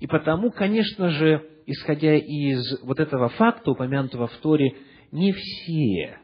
И 0.00 0.06
потому, 0.06 0.52
конечно 0.52 1.10
же, 1.10 1.44
исходя 1.66 2.14
из 2.14 2.82
вот 2.82 3.00
этого 3.00 3.30
факта, 3.30 3.72
упомянутого 3.72 4.28
в 4.28 4.36
Торе, 4.36 4.76
не 5.10 5.32
все 5.32 6.18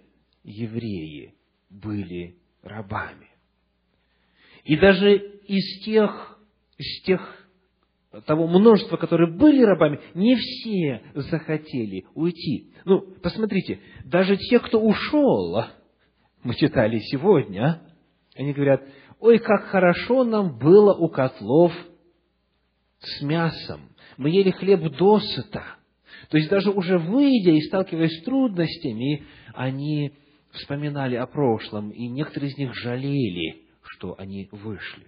евреи 0.44 1.34
были 1.70 2.36
рабами. 2.62 3.30
И 4.64 4.76
даже 4.76 5.16
из 5.16 5.84
тех, 5.84 6.38
из 6.78 7.02
тех 7.02 7.43
того 8.22 8.46
множества, 8.46 8.96
которые 8.96 9.32
были 9.32 9.62
рабами, 9.62 10.00
не 10.14 10.36
все 10.36 11.02
захотели 11.14 12.04
уйти. 12.14 12.72
Ну, 12.84 13.00
посмотрите, 13.22 13.80
даже 14.04 14.36
те, 14.36 14.58
кто 14.60 14.80
ушел, 14.80 15.64
мы 16.42 16.54
читали 16.54 16.98
сегодня, 16.98 17.80
они 18.36 18.52
говорят, 18.52 18.82
ой, 19.20 19.38
как 19.38 19.64
хорошо 19.64 20.24
нам 20.24 20.58
было 20.58 20.94
у 20.94 21.08
котлов 21.08 21.72
с 22.98 23.22
мясом. 23.22 23.90
Мы 24.16 24.30
ели 24.30 24.50
хлеб 24.50 24.96
досыта. 24.96 25.64
То 26.30 26.38
есть 26.38 26.48
даже 26.50 26.70
уже 26.70 26.98
выйдя 26.98 27.52
и 27.52 27.60
сталкиваясь 27.62 28.20
с 28.20 28.24
трудностями, 28.24 29.24
они 29.54 30.12
вспоминали 30.52 31.16
о 31.16 31.26
прошлом, 31.26 31.90
и 31.90 32.06
некоторые 32.06 32.50
из 32.50 32.58
них 32.58 32.74
жалели, 32.74 33.62
что 33.82 34.14
они 34.18 34.48
вышли. 34.52 35.06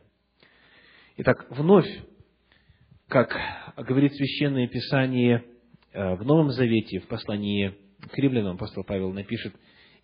Итак, 1.19 1.47
вновь 1.51 1.89
как 3.09 3.37
говорит 3.77 4.15
Священное 4.15 4.67
Писание 4.67 5.45
э, 5.93 6.15
в 6.17 6.25
Новом 6.25 6.51
Завете, 6.51 7.01
в 7.01 7.07
послании 7.07 7.75
к 8.11 8.19
римлянам 8.19 8.57
апостол 8.57 8.85
Павел 8.85 9.13
напишет, 9.13 9.55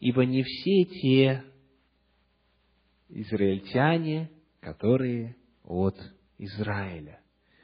«Ибо 0.00 0.24
не 0.24 0.42
все 0.42 0.84
те 0.84 1.44
израильтяне, 3.08 4.30
которые 4.60 5.36
от 5.64 5.96
Израиля». 6.38 7.20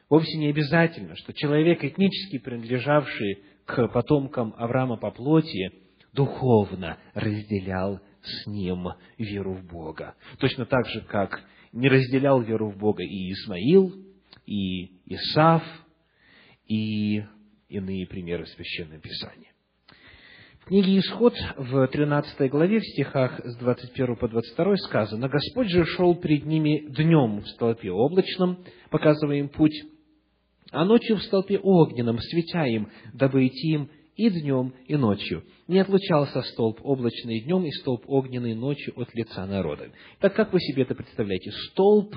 Вовсе 0.09 0.39
не 0.39 0.49
обязательно, 0.49 1.15
что 1.17 1.33
человек, 1.33 1.85
этнически 1.85 2.39
принадлежавший 2.39 3.43
к 3.65 3.89
потомкам 3.89 4.55
Авраама 4.57 4.97
по 4.97 5.11
плоти, 5.11 5.73
духовно 6.13 6.99
разделял 7.15 8.01
с 8.23 8.47
ним 8.47 8.89
веру 9.19 9.55
в 9.55 9.67
Бога. 9.67 10.15
Точно 10.39 10.65
так 10.65 10.87
же, 10.89 11.03
как 11.03 11.43
не 11.73 11.89
разделял 11.89 12.41
веру 12.41 12.71
в 12.71 12.79
Бога 12.79 13.03
и 13.05 13.33
Исмаил, 13.33 13.95
и 14.47 14.98
Исав, 15.09 15.63
и 16.67 17.25
иные 17.69 18.07
примеры 18.07 18.47
Священного 18.47 19.01
Писания. 19.01 19.53
В 20.61 20.67
книге 20.67 20.99
Исход 20.99 21.35
в 21.57 21.87
13 21.87 22.51
главе, 22.51 22.81
в 22.81 22.85
стихах 22.85 23.41
с 23.43 23.57
21 23.57 24.17
по 24.17 24.29
22 24.29 24.77
сказано, 24.77 25.29
«Господь 25.29 25.71
же 25.71 25.87
шел 25.87 26.15
перед 26.15 26.45
ними 26.45 26.87
днем 26.91 27.41
в 27.41 27.49
столпе 27.49 27.91
облачном, 27.91 28.65
показывая 28.91 29.37
им 29.37 29.49
путь, 29.49 29.75
а 30.71 30.85
ночью 30.85 31.17
в 31.17 31.23
столпе 31.23 31.59
огненном, 31.59 32.19
светя 32.19 32.65
им, 32.65 32.91
дабы 33.15 33.47
идти 33.47 33.73
им 33.73 33.91
и 34.15 34.29
днем, 34.29 34.75
и 34.87 34.97
ночью. 34.97 35.43
Не 35.69 35.79
отлучался 35.79 36.43
столб 36.43 36.81
облачный 36.83 37.41
днем 37.41 37.65
и 37.65 37.71
столб 37.71 38.03
огненный 38.07 38.55
ночью 38.55 38.93
от 39.01 39.15
лица 39.15 39.47
народа». 39.47 39.91
Так 40.21 40.35
как 40.35 40.53
вы 40.53 40.61
себе 40.61 40.83
это 40.83 40.95
представляете? 40.95 41.51
Столб 41.71 42.15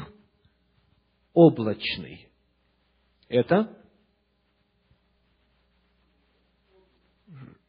облачный. 1.34 2.31
Это 3.32 3.78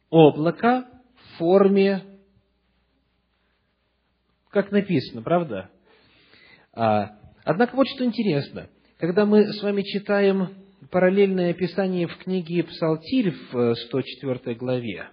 облако 0.09 0.89
в 1.15 1.37
форме, 1.37 2.03
как 4.49 4.71
написано, 4.71 5.21
правда? 5.21 5.69
А, 6.73 7.17
однако 7.45 7.77
вот 7.77 7.87
что 7.87 8.03
интересно. 8.03 8.69
Когда 8.97 9.25
мы 9.25 9.53
с 9.53 9.63
вами 9.63 9.83
читаем 9.83 10.53
параллельное 10.91 11.51
описание 11.51 12.07
в 12.07 12.17
книге 12.17 12.63
Псалтирь 12.65 13.33
в 13.53 13.75
104 13.75 14.55
главе, 14.55 15.11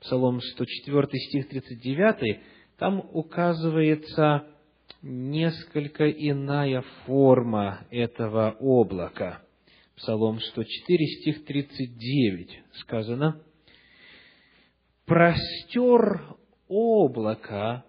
Псалом 0.00 0.40
104, 0.40 1.20
стих 1.20 1.48
39, 1.50 2.40
там 2.78 2.98
указывается 3.12 4.48
несколько 5.06 6.10
иная 6.10 6.82
форма 7.04 7.86
этого 7.90 8.56
облака. 8.58 9.42
Псалом 9.96 10.40
104, 10.40 11.06
стих 11.20 11.44
39 11.46 12.62
сказано, 12.80 13.40
«Простер 15.06 16.36
облако 16.68 17.84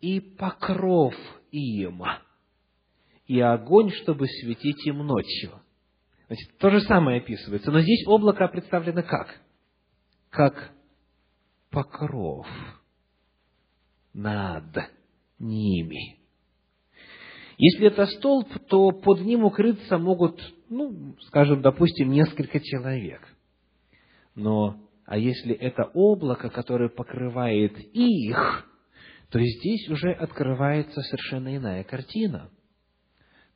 и 0.00 0.20
покров 0.20 1.14
им, 1.52 2.02
и 3.26 3.38
огонь, 3.40 3.90
чтобы 3.90 4.26
светить 4.26 4.84
им 4.86 4.98
ночью». 5.06 5.60
Значит, 6.26 6.58
то 6.58 6.70
же 6.70 6.80
самое 6.80 7.20
описывается, 7.20 7.70
но 7.70 7.82
здесь 7.82 8.06
облако 8.06 8.48
представлено 8.48 9.02
как? 9.02 9.38
Как 10.30 10.72
покров 11.70 12.46
над 14.14 14.90
ними. 15.38 16.21
Если 17.64 17.86
это 17.86 18.06
столб, 18.06 18.48
то 18.68 18.90
под 18.90 19.20
ним 19.20 19.44
укрыться 19.44 19.96
могут, 19.96 20.42
ну, 20.68 21.14
скажем, 21.28 21.62
допустим, 21.62 22.10
несколько 22.10 22.58
человек. 22.58 23.20
Но, 24.34 24.80
а 25.06 25.16
если 25.16 25.54
это 25.54 25.84
облако, 25.94 26.50
которое 26.50 26.88
покрывает 26.88 27.78
их, 27.78 28.68
то 29.30 29.38
здесь 29.40 29.88
уже 29.90 30.10
открывается 30.10 31.02
совершенно 31.02 31.56
иная 31.56 31.84
картина. 31.84 32.50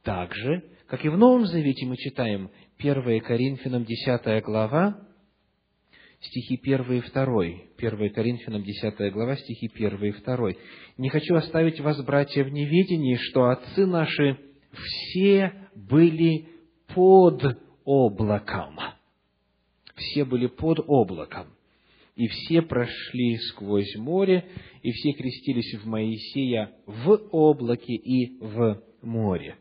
Так 0.05 0.33
же, 0.37 0.63
как 0.87 1.05
и 1.05 1.09
в 1.09 1.19
Новом 1.19 1.47
Завете 1.47 1.85
мы 1.87 1.97
читаем 1.97 2.53
1 2.79 3.21
Коринфянам 3.23 3.85
10 3.85 4.45
глава, 4.45 5.06
стихи 6.21 6.61
1 6.63 6.93
и 6.93 7.01
2. 7.01 7.45
1 7.79 8.13
Коринфянам 8.13 8.63
10 8.63 9.13
глава, 9.13 9.37
стихи 9.37 9.71
1 9.73 10.05
и 10.05 10.13
2. 10.13 10.51
«Не 10.99 11.09
хочу 11.09 11.35
оставить 11.35 11.81
вас, 11.81 12.03
братья, 12.05 12.45
в 12.45 12.51
неведении, 12.51 13.17
что 13.17 13.51
отцы 13.51 13.87
наши 13.87 14.39
все 14.73 15.53
были 15.75 16.49
под 16.95 17.59
облаком». 17.85 18.79
Все 19.95 20.25
были 20.25 20.47
под 20.47 20.81
облаком. 20.87 21.47
И 22.17 22.29
все 22.29 22.63
прошли 22.63 23.37
сквозь 23.37 23.95
море, 23.97 24.45
и 24.83 24.91
все 24.91 25.13
крестились 25.13 25.75
в 25.75 25.87
Моисея 25.87 26.73
в 26.87 27.29
облаке 27.31 27.95
и 27.95 28.39
в 28.41 28.83
море. 29.03 29.57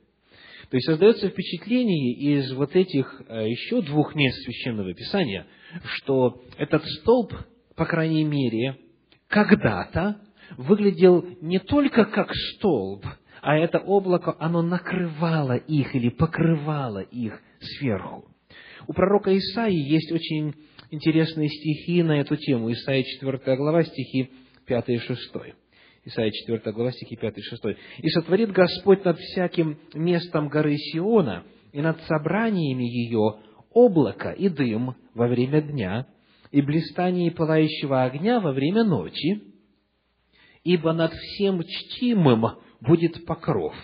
То 0.69 0.77
есть 0.77 0.87
создается 0.87 1.29
впечатление 1.29 2.13
из 2.13 2.51
вот 2.53 2.75
этих 2.75 3.21
э, 3.27 3.49
еще 3.49 3.81
двух 3.81 4.15
мест 4.15 4.35
Священного 4.43 4.93
Писания, 4.93 5.45
что 5.83 6.41
этот 6.57 6.83
столб, 6.85 7.33
по 7.75 7.85
крайней 7.85 8.23
мере, 8.23 8.77
когда-то 9.27 10.21
выглядел 10.57 11.25
не 11.41 11.59
только 11.59 12.05
как 12.05 12.31
столб, 12.33 13.05
а 13.41 13.57
это 13.57 13.79
облако, 13.79 14.35
оно 14.39 14.61
накрывало 14.61 15.55
их 15.55 15.95
или 15.95 16.09
покрывало 16.09 16.99
их 16.99 17.39
сверху. 17.59 18.25
У 18.87 18.93
пророка 18.93 19.35
Исаии 19.35 19.91
есть 19.91 20.11
очень 20.11 20.55
интересные 20.91 21.49
стихи 21.49 22.03
на 22.03 22.21
эту 22.21 22.35
тему. 22.37 22.71
Исаия 22.71 23.03
4 23.03 23.57
глава, 23.57 23.83
стихи 23.83 24.31
5 24.65 24.89
и 24.89 24.97
6. 24.97 25.21
Исайя 26.05 26.31
4 26.31 26.71
глава, 26.71 26.91
стихи 26.91 27.15
5 27.15 27.37
и 27.37 27.41
6. 27.41 27.63
«И 27.97 28.09
сотворит 28.09 28.51
Господь 28.51 29.03
над 29.03 29.17
всяким 29.17 29.77
местом 29.93 30.49
горы 30.49 30.77
Сиона 30.77 31.43
и 31.71 31.81
над 31.81 31.99
собраниями 32.03 32.83
ее 32.83 33.37
облако 33.75 34.31
и 34.31 34.49
дым 34.49 34.95
во 35.13 35.27
время 35.27 35.61
дня, 35.61 36.07
и 36.49 36.61
блистание 36.61 37.29
пылающего 37.29 38.03
огня 38.03 38.39
во 38.39 38.53
время 38.53 38.83
ночи, 38.85 39.43
ибо 40.63 40.93
над 40.93 41.13
всем 41.13 41.61
чтимым 41.61 42.45
будет 42.79 43.25
покров, 43.25 43.75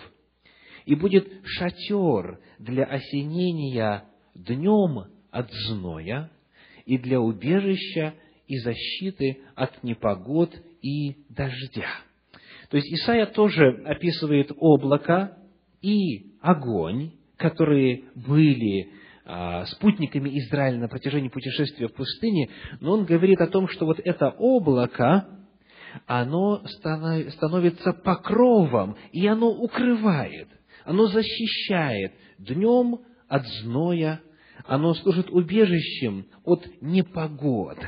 и 0.86 0.94
будет 0.94 1.28
шатер 1.44 2.40
для 2.58 2.84
осенения 2.84 4.04
днем 4.34 5.10
от 5.30 5.52
зноя, 5.68 6.30
и 6.86 6.96
для 6.98 7.20
убежища 7.20 8.14
и 8.48 8.56
защиты 8.58 9.40
от 9.54 9.84
непогод 9.84 10.52
и 10.80 11.16
дождя. 11.28 11.88
То 12.70 12.78
есть 12.78 12.90
Исаия 12.90 13.26
тоже 13.26 13.82
описывает 13.84 14.50
облако 14.56 15.36
и 15.82 16.32
огонь, 16.40 17.12
которые 17.36 18.04
были 18.14 19.01
спутниками 19.66 20.38
Израиля 20.40 20.78
на 20.78 20.88
протяжении 20.88 21.28
путешествия 21.28 21.88
в 21.88 21.94
пустыне, 21.94 22.50
но 22.80 22.92
он 22.94 23.04
говорит 23.04 23.40
о 23.40 23.46
том, 23.46 23.68
что 23.68 23.86
вот 23.86 24.00
это 24.04 24.30
облако, 24.30 25.28
оно 26.06 26.62
становится 26.66 27.92
покровом, 27.92 28.96
и 29.12 29.26
оно 29.26 29.50
укрывает, 29.50 30.48
оно 30.84 31.06
защищает 31.06 32.12
днем 32.38 33.00
от 33.28 33.46
зноя, 33.62 34.20
оно 34.66 34.94
служит 34.94 35.30
убежищем 35.30 36.26
от 36.44 36.66
непогод. 36.80 37.78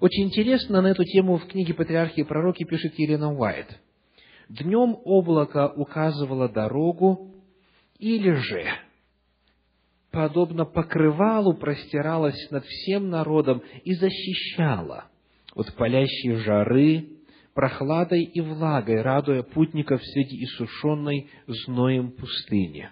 Очень 0.00 0.24
интересно 0.24 0.80
на 0.80 0.88
эту 0.88 1.04
тему 1.04 1.36
в 1.38 1.46
книге 1.46 1.74
«Патриархи 1.74 2.20
и 2.20 2.24
пророки» 2.24 2.64
пишет 2.64 2.98
Елена 2.98 3.34
Уайт. 3.34 3.80
Днем 4.48 4.96
облако 5.04 5.68
указывало 5.68 6.48
дорогу, 6.48 7.34
или 7.98 8.32
же, 8.32 8.64
подобно 10.10 10.64
покрывалу, 10.64 11.54
простиралось 11.54 12.50
над 12.50 12.64
всем 12.64 13.10
народом 13.10 13.62
и 13.84 13.94
защищало 13.94 15.04
от 15.54 15.74
палящей 15.74 16.34
жары, 16.36 17.08
прохладой 17.54 18.22
и 18.22 18.40
влагой, 18.40 19.02
радуя 19.02 19.42
путников 19.42 20.00
среди 20.02 20.44
иссушенной 20.44 21.28
зноем 21.46 22.12
пустыни. 22.12 22.90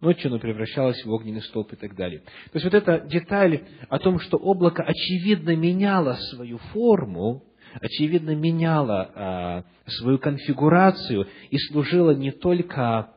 Ночью 0.00 0.28
оно 0.28 0.38
превращалось 0.38 1.04
в 1.04 1.10
огненный 1.10 1.42
столб 1.42 1.72
и 1.74 1.76
так 1.76 1.94
далее. 1.94 2.20
То 2.20 2.54
есть 2.54 2.64
вот 2.64 2.74
эта 2.74 3.00
деталь 3.00 3.64
о 3.88 3.98
том, 3.98 4.18
что 4.18 4.38
облако 4.38 4.82
очевидно 4.82 5.54
меняло 5.54 6.14
свою 6.30 6.56
форму, 6.72 7.44
очевидно 7.80 8.34
меняло 8.34 9.10
а, 9.14 9.64
свою 9.86 10.18
конфигурацию 10.18 11.28
и 11.50 11.58
служило 11.58 12.12
не 12.12 12.30
только 12.30 13.10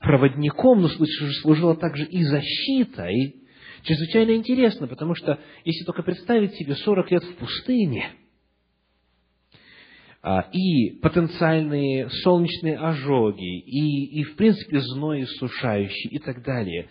проводником, 0.00 0.82
но 0.82 0.88
служило 0.88 1.76
также 1.76 2.04
и 2.04 2.22
защитой, 2.24 3.36
чрезвычайно 3.82 4.34
интересно, 4.34 4.86
потому 4.86 5.14
что 5.14 5.38
если 5.64 5.84
только 5.84 6.02
представить 6.02 6.54
себе 6.54 6.74
40 6.74 7.10
лет 7.10 7.22
в 7.22 7.36
пустыне, 7.36 8.10
а, 10.22 10.48
и 10.52 10.98
потенциальные 11.00 12.10
солнечные 12.22 12.78
ожоги, 12.78 13.60
и, 13.60 14.20
и 14.20 14.24
в 14.24 14.36
принципе 14.36 14.80
зной 14.80 15.26
сушающий 15.26 16.10
и 16.10 16.18
так 16.18 16.42
далее, 16.42 16.88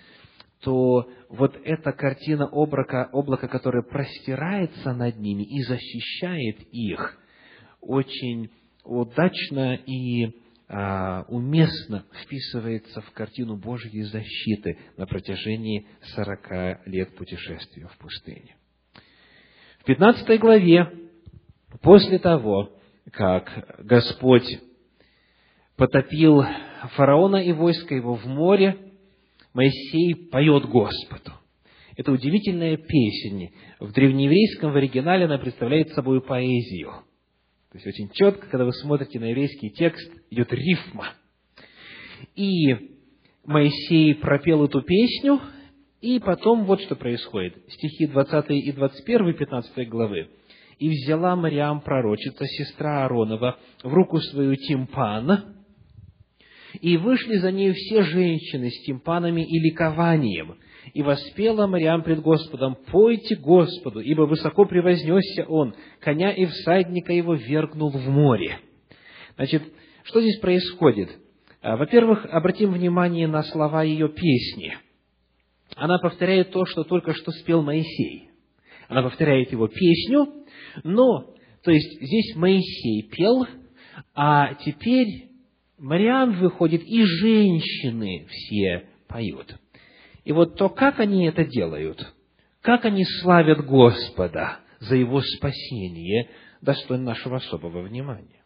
то 0.62 1.08
вот 1.30 1.56
эта 1.64 1.92
картина 1.92 2.48
облака, 2.48 3.10
облака, 3.12 3.48
которое 3.48 3.84
простирается 3.84 4.94
над 4.94 5.18
ними 5.20 5.44
и 5.44 5.62
защищает 5.62 6.58
их, 6.72 7.20
очень 7.82 8.50
удачно 8.84 9.76
и 9.76 10.32
уместно 10.70 12.06
вписывается 12.24 13.02
в 13.02 13.12
картину 13.12 13.58
Божьей 13.58 14.04
защиты 14.04 14.78
на 14.98 15.08
протяжении 15.08 15.88
сорока 16.14 16.82
лет 16.86 17.16
путешествия 17.16 17.88
в 17.88 17.98
пустыне. 17.98 18.56
В 19.80 19.86
пятнадцатой 19.86 20.38
главе, 20.38 20.92
после 21.82 22.20
того, 22.20 22.72
как 23.12 23.80
Господь 23.80 24.60
потопил 25.76 26.44
фараона 26.96 27.38
и 27.38 27.52
войско 27.52 27.96
его 27.96 28.14
в 28.14 28.26
море, 28.28 28.78
Моисей 29.54 30.30
поет 30.30 30.66
Господу. 30.66 31.32
Это 31.98 32.12
удивительная 32.12 32.78
песня. 32.78 33.50
В 33.80 33.92
древнееврейском 33.92 34.72
в 34.72 34.76
оригинале 34.76 35.26
она 35.26 35.40
представляет 35.40 35.90
собой 35.94 36.22
поэзию– 36.22 36.94
то 37.72 37.78
есть 37.78 37.86
очень 37.86 38.10
четко, 38.14 38.48
когда 38.48 38.66
вы 38.66 38.74
смотрите 38.74 39.20
на 39.20 39.26
еврейский 39.26 39.70
текст, 39.70 40.12
идет 40.32 40.52
рифма. 40.52 41.14
И 42.36 42.76
Моисей 43.46 44.16
пропел 44.16 44.66
эту 44.66 44.82
песню, 44.82 45.40
и 46.02 46.20
потом 46.20 46.66
вот 46.66 46.82
что 46.82 46.96
происходит. 46.96 47.56
Стихи 47.68 48.08
20 48.08 48.50
и 48.50 48.72
21, 48.72 49.34
15 49.36 49.88
главы. 49.88 50.30
«И 50.80 50.90
взяла 50.90 51.36
Мариам, 51.36 51.82
пророчица, 51.82 52.46
сестра 52.46 53.04
Ааронова, 53.04 53.60
в 53.84 53.94
руку 53.94 54.20
свою 54.20 54.56
тимпан, 54.56 55.56
и 56.82 56.98
вышли 56.98 57.36
за 57.38 57.52
нею 57.52 57.74
все 57.74 58.02
женщины 58.04 58.70
с 58.70 58.86
тимпанами 58.86 59.42
и 59.42 59.60
ликованием, 59.60 60.58
и 60.94 61.04
воспела 61.04 61.68
Мариам 61.68 62.04
пред 62.04 62.22
Господом, 62.22 62.78
«Пойте 62.92 63.36
Господу, 63.36 64.00
ибо 64.00 64.24
высоко 64.24 64.66
превознесся 64.66 65.46
Он, 65.48 65.76
коня 66.00 66.32
и 66.32 66.46
всадника 66.46 67.14
его 67.14 67.36
вергнул 67.36 67.90
в 67.90 68.08
море». 68.08 68.60
Значит, 69.36 69.64
что 70.04 70.22
здесь 70.22 70.40
происходит? 70.40 71.10
А, 71.62 71.78
во-первых, 71.78 72.26
обратим 72.26 72.74
внимание 72.74 73.28
на 73.28 73.44
слова 73.44 73.84
ее 73.84 74.10
песни. 74.10 74.78
Она 75.76 75.98
повторяет 76.00 76.52
то, 76.52 76.66
что 76.66 76.84
только 76.84 77.14
что 77.14 77.32
спел 77.32 77.62
Моисей. 77.62 78.30
Она 78.88 79.04
повторяет 79.04 79.52
его 79.52 79.68
песню, 79.68 80.28
но, 80.84 81.34
то 81.64 81.72
есть, 81.72 82.02
здесь 82.02 82.36
Моисей 82.36 83.08
пел, 83.10 83.46
а 84.16 84.56
теперь 84.56 85.30
Мариам 85.78 86.40
выходит, 86.40 86.82
и 86.84 87.04
женщины 87.04 88.26
все 88.28 88.90
поют. 89.08 89.56
И 90.30 90.32
вот 90.32 90.58
то, 90.58 90.70
как 90.70 91.00
они 91.00 91.26
это 91.26 91.44
делают, 91.44 92.14
как 92.62 92.86
они 92.86 93.04
славят 93.04 93.66
Господа 93.66 94.60
за 94.80 94.96
Его 94.96 95.22
спасение, 95.22 96.30
достойно 96.62 97.06
нашего 97.06 97.38
особого 97.38 97.82
внимания. 97.82 98.44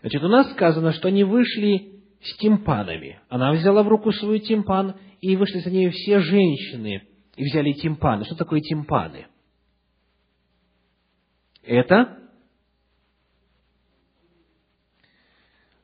Значит, 0.00 0.20
у 0.20 0.26
нас 0.26 0.50
сказано, 0.50 0.90
что 0.94 1.06
они 1.06 1.22
вышли 1.22 2.00
с 2.20 2.36
тимпанами. 2.38 3.20
Она 3.28 3.52
взяла 3.52 3.84
в 3.84 3.88
руку 3.88 4.10
свой 4.10 4.40
тимпан, 4.40 4.96
и 5.20 5.36
вышли 5.36 5.60
за 5.60 5.70
ней 5.70 5.90
все 5.90 6.18
женщины, 6.18 7.06
и 7.36 7.44
взяли 7.44 7.74
тимпаны. 7.74 8.24
Что 8.24 8.34
такое 8.34 8.60
тимпаны? 8.60 9.28
Это 11.62 12.18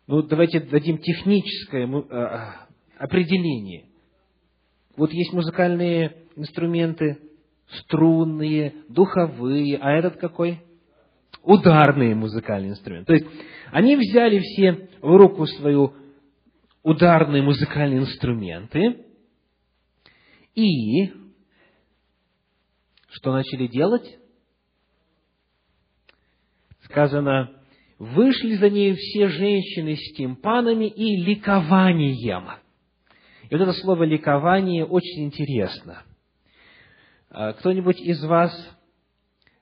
Ну, 0.09 0.23
давайте 0.23 0.59
дадим 0.59 0.99
техническое 0.99 1.87
э, 1.87 2.67
определение. 2.99 3.94
Вот 4.97 5.13
есть 5.13 5.33
музыкальные 5.33 6.17
инструменты, 6.37 7.19
струнные, 7.67 8.75
духовые, 8.89 9.79
а 9.79 9.93
этот 9.93 10.17
какой? 10.17 10.61
Ударные 11.43 12.15
музыкальные 12.15 12.73
инструменты. 12.73 13.07
То 13.07 13.13
есть, 13.15 13.27
они 13.73 13.97
взяли 13.97 14.39
все 14.39 14.89
в 15.01 15.17
руку 15.17 15.47
свою 15.47 15.95
ударные 16.83 17.43
музыкальные 17.43 18.01
инструменты 18.01 19.05
и 20.55 21.13
что 23.09 23.33
начали 23.33 23.67
делать? 23.67 24.19
Сказано, 26.85 27.51
вышли 27.99 28.55
за 28.57 28.71
ней 28.71 28.95
все 28.95 29.29
женщины 29.29 29.97
с 29.97 30.15
тимпанами 30.15 30.87
и 30.87 31.17
ликованием– 31.17 32.49
и 33.50 33.56
вот 33.56 33.62
это 33.62 33.74
слово 33.74 34.04
«ликование» 34.04 34.86
очень 34.86 35.26
интересно. 35.26 36.04
А, 37.30 37.54
кто-нибудь 37.54 38.00
из 38.00 38.24
вас 38.24 38.52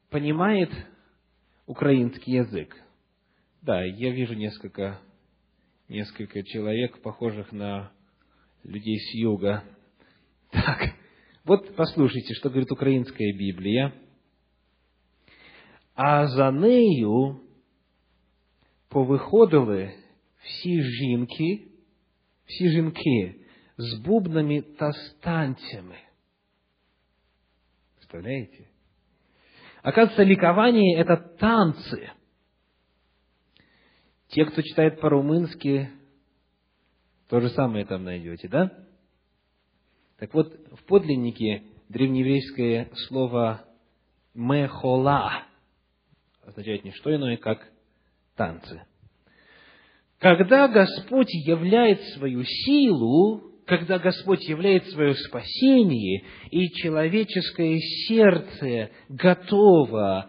понимает 0.09 0.71
украинский 1.65 2.33
язык? 2.33 2.75
Да, 3.61 3.83
я 3.83 4.11
вижу 4.11 4.33
несколько, 4.33 4.99
несколько 5.87 6.43
человек, 6.43 7.01
похожих 7.01 7.51
на 7.53 7.91
людей 8.63 8.99
с 8.99 9.13
юга. 9.13 9.63
Так, 10.51 10.93
вот 11.45 11.75
послушайте, 11.75 12.33
что 12.33 12.49
говорит 12.49 12.71
украинская 12.71 13.33
Библия. 13.33 13.93
А 15.95 16.27
за 16.27 16.51
нею 16.51 17.39
повиходили 18.89 19.93
всі 20.43 20.81
жінки, 20.81 21.61
всі 22.45 22.69
жінки 22.69 23.40
з 23.78 23.94
бубнами 23.94 24.62
та 24.62 24.92
станцями. 24.92 25.98
Представляете? 27.96 28.68
Оказывается, 29.82 30.22
ликование– 30.22 30.96
это 31.00 31.16
танцы. 31.16 32.10
Те, 34.28 34.44
кто 34.44 34.62
читает 34.62 35.00
по-румынски, 35.00 35.90
то 37.28 37.40
же 37.40 37.48
самое 37.50 37.84
там 37.84 38.04
найдете, 38.04 38.48
да? 38.48 38.70
Так 40.18 40.32
вот, 40.34 40.54
в 40.70 40.84
подлиннике 40.84 41.64
древнееврейское 41.88 42.90
слово 43.08 43.64
«мехола» 44.34 45.44
означает 46.44 46.84
не 46.84 46.92
что 46.92 47.14
иное, 47.14 47.36
как 47.36 47.66
танцы. 48.36 48.84
Когда 50.18 50.68
Господь 50.68 51.30
являет 51.30 52.00
свою 52.14 52.44
силу, 52.44 53.51
когда 53.72 53.98
Господь 53.98 54.46
являет 54.46 54.86
свое 54.90 55.14
спасение, 55.14 56.24
и 56.50 56.68
человеческое 56.72 57.78
сердце 58.06 58.90
готово 59.08 60.28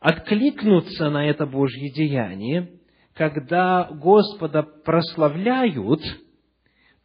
откликнуться 0.00 1.08
на 1.08 1.24
это 1.24 1.46
Божье 1.46 1.92
деяние, 1.92 2.80
когда 3.14 3.84
Господа 3.92 4.64
прославляют, 4.64 6.00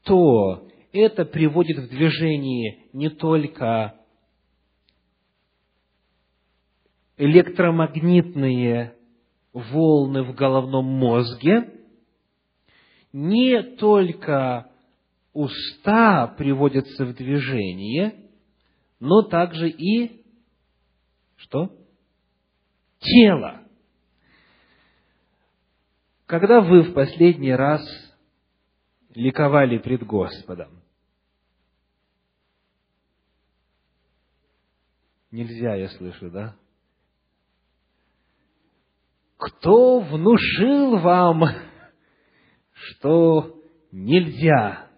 то 0.05 0.67
это 0.91 1.23
приводит 1.23 1.77
в 1.77 1.89
движение 1.89 2.85
не 2.91 3.09
только 3.09 3.93
электромагнитные 7.15 8.95
волны 9.53 10.23
в 10.23 10.33
головном 10.33 10.85
мозге, 10.85 11.75
не 13.13 13.61
только 13.61 14.68
уста 15.33 16.27
приводятся 16.37 17.05
в 17.05 17.13
движение, 17.13 18.29
но 18.99 19.21
также 19.23 19.69
и 19.69 20.25
что? 21.37 21.75
Тело. 22.99 23.63
Когда 26.25 26.61
вы 26.61 26.83
в 26.83 26.93
последний 26.93 27.53
раз 27.53 27.81
ликовали 29.15 29.77
пред 29.77 30.05
Господом? 30.05 30.83
Нельзя, 35.31 35.75
я 35.75 35.89
слышу, 35.89 36.29
да? 36.29 36.55
Кто 39.37 39.99
внушил 39.99 40.97
вам, 40.97 41.43
что 42.73 43.63
нельзя? 43.91 44.88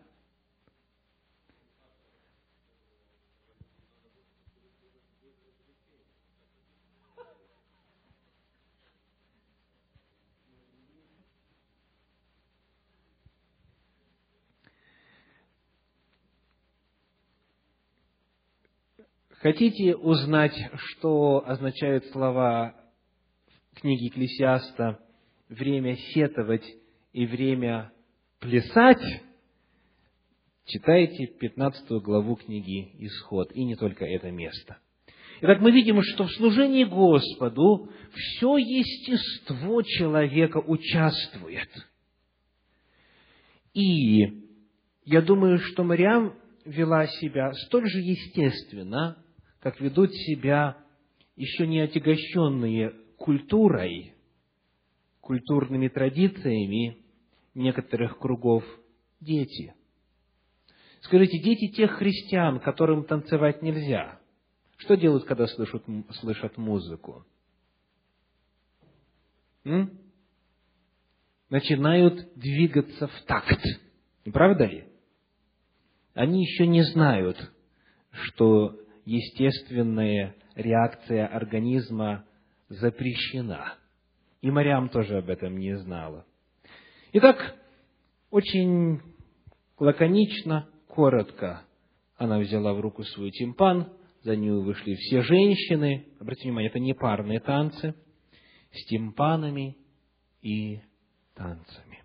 Хотите 19.41 19.95
узнать, 19.95 20.55
что 20.75 21.43
означают 21.47 22.05
слова 22.11 22.75
книги 23.73 24.03
Екклесиаста 24.03 24.99
«время 25.49 25.95
сетовать 25.95 26.65
и 27.11 27.25
время 27.25 27.91
плясать», 28.39 29.01
читайте 30.65 31.25
15 31.25 31.89
главу 32.03 32.35
книги 32.35 32.91
«Исход», 33.03 33.51
и 33.55 33.63
не 33.63 33.75
только 33.75 34.05
это 34.05 34.29
место. 34.29 34.77
Итак, 35.41 35.59
мы 35.59 35.71
видим, 35.71 36.03
что 36.03 36.25
в 36.25 36.31
служении 36.33 36.83
Господу 36.83 37.89
все 38.13 38.57
естество 38.57 39.81
человека 39.81 40.57
участвует. 40.57 41.69
И 43.73 44.19
я 45.05 45.23
думаю, 45.23 45.57
что 45.57 45.83
Мариам 45.83 46.35
вела 46.63 47.07
себя 47.07 47.51
столь 47.53 47.89
же 47.89 48.01
естественно, 48.01 49.17
как 49.61 49.79
ведут 49.79 50.11
себя 50.13 50.77
еще 51.35 51.65
не 51.67 51.79
отягощенные 51.79 52.93
культурой, 53.17 54.15
культурными 55.21 55.87
традициями 55.87 56.97
некоторых 57.53 58.17
кругов 58.17 58.63
дети. 59.19 59.75
Скажите, 61.01 61.39
дети 61.39 61.71
тех 61.71 61.91
христиан, 61.91 62.59
которым 62.59 63.05
танцевать 63.05 63.61
нельзя, 63.61 64.19
что 64.77 64.97
делают, 64.97 65.25
когда 65.25 65.47
слышат, 65.47 65.83
слышат 66.19 66.57
музыку? 66.57 67.25
М? 69.63 69.99
Начинают 71.49 72.33
двигаться 72.35 73.07
в 73.07 73.21
такт. 73.25 73.61
Правда 74.25 74.65
ли? 74.65 74.87
Они 76.13 76.43
еще 76.43 76.65
не 76.65 76.81
знают, 76.83 77.37
что 78.11 78.79
естественная 79.11 80.35
реакция 80.55 81.27
организма 81.27 82.25
запрещена. 82.69 83.75
И 84.41 84.49
Мариам 84.49 84.89
тоже 84.89 85.17
об 85.17 85.29
этом 85.29 85.57
не 85.57 85.77
знала. 85.77 86.25
Итак, 87.13 87.55
очень 88.29 89.01
лаконично, 89.77 90.69
коротко 90.87 91.63
она 92.21 92.37
взяла 92.37 92.73
в 92.73 92.79
руку 92.79 93.03
свой 93.03 93.31
тимпан, 93.31 93.91
за 94.21 94.35
нее 94.35 94.61
вышли 94.61 94.93
все 94.93 95.23
женщины. 95.23 96.05
Обратите 96.19 96.49
внимание, 96.49 96.69
это 96.69 96.79
не 96.79 96.93
парные 96.93 97.39
танцы, 97.39 97.95
с 98.71 98.85
тимпанами 98.85 99.75
и 100.43 100.81
танцами. 101.33 102.03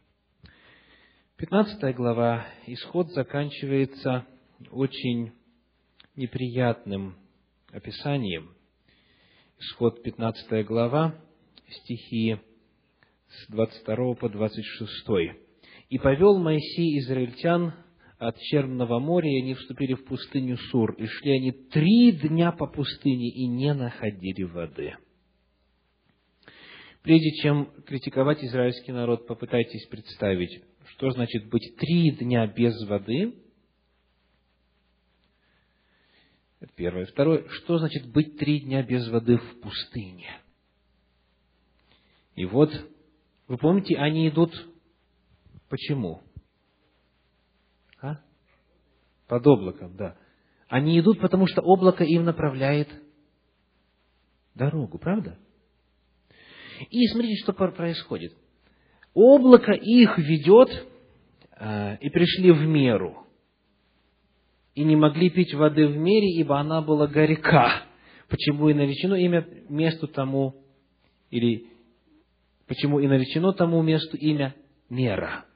Пятнадцатая 1.37 1.93
глава, 1.93 2.47
исход 2.67 3.09
заканчивается 3.13 4.27
очень 4.71 5.33
неприятным 6.17 7.17
описанием. 7.71 8.55
Исход 9.59 10.03
15 10.03 10.67
глава, 10.67 11.15
стихи 11.69 12.39
с 13.29 13.51
22 13.51 14.15
по 14.15 14.29
26. 14.29 15.37
«И 15.89 15.99
повел 15.99 16.39
Моисей 16.39 16.99
израильтян 17.01 17.75
от 18.19 18.39
Черного 18.39 18.99
моря, 18.99 19.31
и 19.31 19.43
они 19.43 19.55
вступили 19.55 19.95
в 19.95 20.05
пустыню 20.05 20.57
Сур, 20.57 20.93
и 20.93 21.07
шли 21.07 21.33
они 21.33 21.53
три 21.53 22.13
дня 22.13 22.53
по 22.53 22.67
пустыне, 22.67 23.29
и 23.29 23.47
не 23.47 23.73
находили 23.75 24.43
воды». 24.43 24.97
Прежде 27.03 27.31
чем 27.43 27.71
критиковать 27.87 28.43
израильский 28.43 28.91
народ, 28.91 29.29
попытайтесь 29.29 29.87
представить, 29.87 30.65
что 30.87 31.11
значит 31.11 31.49
быть 31.49 31.77
три 31.79 32.11
дня 32.11 32.47
без 32.47 32.75
воды– 32.89 33.35
Это 36.61 36.73
первое. 36.75 37.07
Второе, 37.07 37.47
что 37.49 37.79
значит 37.79 38.11
быть 38.11 38.39
три 38.39 38.61
дня 38.61 38.83
без 38.83 39.09
воды 39.09 39.37
в 39.37 39.61
пустыне? 39.61 40.41
И 42.35 42.45
вот, 42.47 42.71
вы 43.47 43.59
помните, 43.59 43.97
они 43.97 44.29
идут 44.29 44.53
почему? 45.69 46.23
А? 48.01 48.21
Под 49.27 49.47
облаком, 49.47 49.97
да. 49.97 50.17
Они 50.69 50.99
идут, 50.99 51.21
потому 51.21 51.47
что 51.47 51.61
облако 51.61 52.05
им 52.05 52.25
направляет 52.25 52.89
дорогу, 54.55 54.99
правда? 54.99 55.39
И 56.91 57.07
смотрите, 57.09 57.43
что 57.43 57.53
происходит. 57.53 58.37
Облако 59.15 59.73
их 59.73 60.19
ведет, 60.19 60.71
э, 61.59 61.97
и 61.99 62.11
пришли 62.11 62.51
в 62.51 62.67
меру– 62.67 63.23
и 64.77 64.85
не 64.85 64.95
могли 64.95 65.31
пить 65.31 65.55
воды 65.55 65.87
в 65.89 65.97
мире, 65.97 66.29
ибо 66.39 66.61
она 66.61 66.83
была 66.83 67.07
горька. 67.07 67.83
Почему 68.29 68.69
и 68.69 68.75
наречено 68.75 69.15
имя 69.15 69.49
месту 69.71 70.07
тому, 70.07 70.55
или 71.31 71.67
почему 72.67 73.01
и 73.01 73.07
наречено 73.09 73.55
тому 73.55 73.81
месту 73.83 74.19
имя 74.19 74.55
мера. 74.91 75.47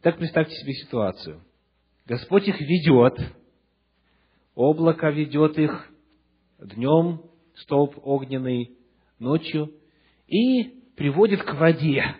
Так 0.00 0.16
представьте 0.16 0.54
себе 0.56 0.72
ситуацию. 0.72 1.42
Господь 2.06 2.48
их 2.48 2.58
ведет, 2.60 3.18
облако 4.54 5.10
ведет 5.10 5.58
их 5.58 5.90
днем, 6.58 7.22
столб 7.56 7.94
огненный 8.02 8.78
ночью, 9.18 9.70
и 10.28 10.64
приводит 10.96 11.42
к 11.42 11.54
воде. 11.54 12.16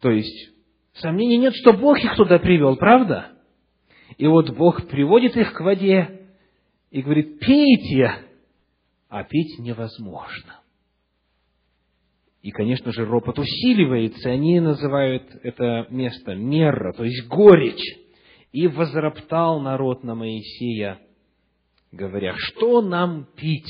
То 0.00 0.10
есть, 0.10 0.50
сомнений 0.94 1.38
нет, 1.38 1.54
что 1.54 1.72
Бог 1.72 1.98
их 1.98 2.14
туда 2.16 2.38
привел, 2.38 2.76
правда? 2.76 3.35
И 4.18 4.26
вот 4.26 4.50
Бог 4.50 4.88
приводит 4.88 5.36
их 5.36 5.52
к 5.52 5.60
воде 5.60 6.28
и 6.90 7.02
говорит, 7.02 7.38
пейте, 7.40 8.14
а 9.08 9.24
пить 9.24 9.58
невозможно. 9.58 10.60
И, 12.42 12.50
конечно 12.50 12.92
же, 12.92 13.04
ропот 13.04 13.38
усиливается, 13.38 14.30
они 14.30 14.60
называют 14.60 15.24
это 15.42 15.86
место 15.90 16.34
мерра, 16.34 16.92
то 16.92 17.04
есть 17.04 17.26
горечь. 17.28 17.98
И 18.52 18.68
возроптал 18.68 19.60
народ 19.60 20.04
на 20.04 20.14
Моисея, 20.14 20.98
говоря, 21.92 22.34
что 22.36 22.80
нам 22.80 23.26
пить? 23.36 23.68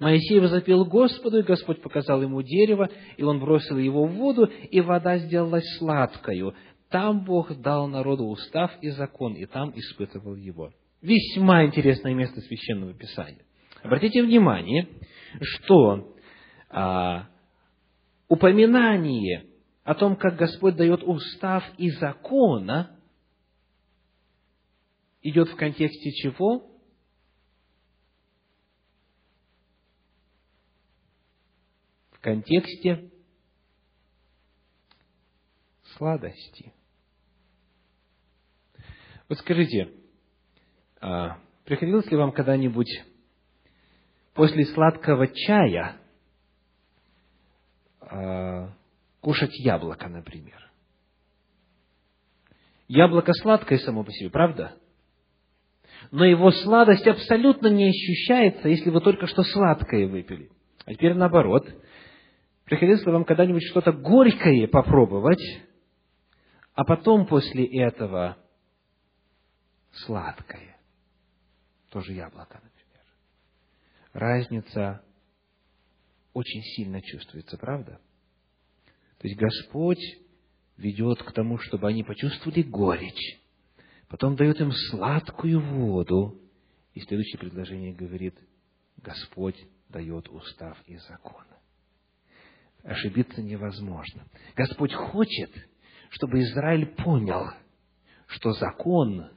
Моисей 0.00 0.40
возопил 0.40 0.86
Господу, 0.86 1.40
и 1.40 1.42
Господь 1.42 1.82
показал 1.82 2.22
ему 2.22 2.40
дерево, 2.40 2.88
и 3.18 3.22
он 3.22 3.38
бросил 3.38 3.76
его 3.76 4.06
в 4.06 4.12
воду, 4.12 4.46
и 4.46 4.80
вода 4.80 5.18
сделалась 5.18 5.76
сладкою. 5.76 6.54
Там 6.90 7.24
Бог 7.24 7.54
дал 7.60 7.86
народу 7.86 8.24
устав 8.24 8.72
и 8.82 8.90
закон, 8.90 9.34
и 9.34 9.46
там 9.46 9.70
испытывал 9.78 10.34
его. 10.34 10.72
Весьма 11.00 11.64
интересное 11.64 12.14
место 12.14 12.40
Священного 12.40 12.94
Писания. 12.94 13.44
Обратите 13.82 14.22
внимание, 14.22 14.88
что 15.40 16.16
а, 16.68 17.28
упоминание 18.28 19.46
о 19.84 19.94
том, 19.94 20.16
как 20.16 20.36
Господь 20.36 20.74
дает 20.74 21.02
устав 21.04 21.62
и 21.78 21.90
закона, 21.90 22.98
идет 25.22 25.48
в 25.48 25.56
контексте 25.56 26.10
чего? 26.10 26.68
В 32.10 32.18
контексте 32.20 33.10
сладости. 35.96 36.72
Вот 39.30 39.38
скажите, 39.38 39.88
а, 41.00 41.38
приходилось 41.64 42.10
ли 42.10 42.16
вам 42.16 42.32
когда-нибудь 42.32 42.90
после 44.34 44.66
сладкого 44.66 45.28
чая 45.28 45.98
а, 48.00 48.74
кушать 49.20 49.56
яблоко, 49.60 50.08
например? 50.08 50.68
Яблоко 52.88 53.32
сладкое 53.34 53.78
само 53.78 54.02
по 54.02 54.10
себе, 54.10 54.30
правда? 54.30 54.76
Но 56.10 56.24
его 56.24 56.50
сладость 56.50 57.06
абсолютно 57.06 57.68
не 57.68 57.88
ощущается, 57.88 58.68
если 58.68 58.90
вы 58.90 59.00
только 59.00 59.28
что 59.28 59.44
сладкое 59.44 60.08
выпили. 60.08 60.50
А 60.86 60.92
теперь 60.92 61.14
наоборот. 61.14 61.68
Приходилось 62.64 63.06
ли 63.06 63.12
вам 63.12 63.24
когда-нибудь 63.24 63.62
что-то 63.70 63.92
горькое 63.92 64.66
попробовать, 64.66 65.62
а 66.74 66.82
потом 66.82 67.26
после 67.26 67.64
этого 67.64 68.36
сладкое? 69.92 70.76
Тоже 71.90 72.12
яблоко, 72.12 72.60
например. 72.62 73.04
Разница 74.12 75.04
очень 76.32 76.62
сильно 76.62 77.02
чувствуется, 77.02 77.56
правда? 77.58 78.00
То 79.18 79.28
есть 79.28 79.38
Господь 79.38 80.02
ведет 80.76 81.22
к 81.22 81.32
тому, 81.32 81.58
чтобы 81.58 81.88
они 81.88 82.02
почувствовали 82.04 82.62
горечь, 82.62 83.40
потом 84.08 84.36
дает 84.36 84.60
им 84.60 84.72
сладкую 84.72 85.60
воду, 85.60 86.40
и 86.94 87.00
следующее 87.00 87.38
предложение 87.38 87.92
говорит, 87.92 88.34
Господь 88.96 89.56
дает 89.88 90.28
устав 90.28 90.78
и 90.86 90.96
закон. 90.96 91.44
Ошибиться 92.82 93.42
невозможно. 93.42 94.26
Господь 94.56 94.94
хочет, 94.94 95.50
чтобы 96.10 96.40
Израиль 96.40 96.86
понял, 96.86 97.50
что 98.26 98.52
закон 98.52 99.30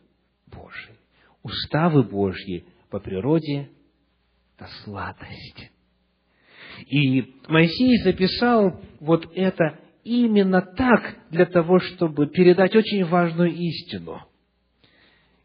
Божий, 0.54 0.96
уставы 1.44 2.04
Божьи 2.04 2.66
по 2.90 3.00
природе– 3.00 3.70
это 4.58 4.70
сладость. 4.84 5.72
И 6.88 7.36
Моисей 7.48 7.98
записал 8.04 8.82
вот 9.00 9.28
это 9.36 9.80
именно 10.04 10.62
так, 10.62 11.16
для 11.30 11.46
того, 11.46 11.80
чтобы 11.80 12.28
передать 12.28 12.76
очень 12.76 13.06
важную 13.06 13.52
истину. 13.52 14.22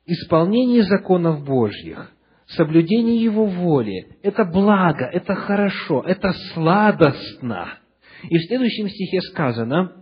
Исполнение 0.07 0.83
законов 0.83 1.45
Божьих, 1.45 2.13
соблюдение 2.47 3.23
Его 3.23 3.47
воли– 3.47 4.09
это 4.23 4.45
благо, 4.45 5.05
это 5.05 5.35
хорошо, 5.35 6.03
это 6.03 6.33
сладостно. 6.55 7.79
И 8.29 8.37
в 8.37 8.47
следующем 8.47 8.89
стихе 8.89 9.21
сказано, 9.21 9.98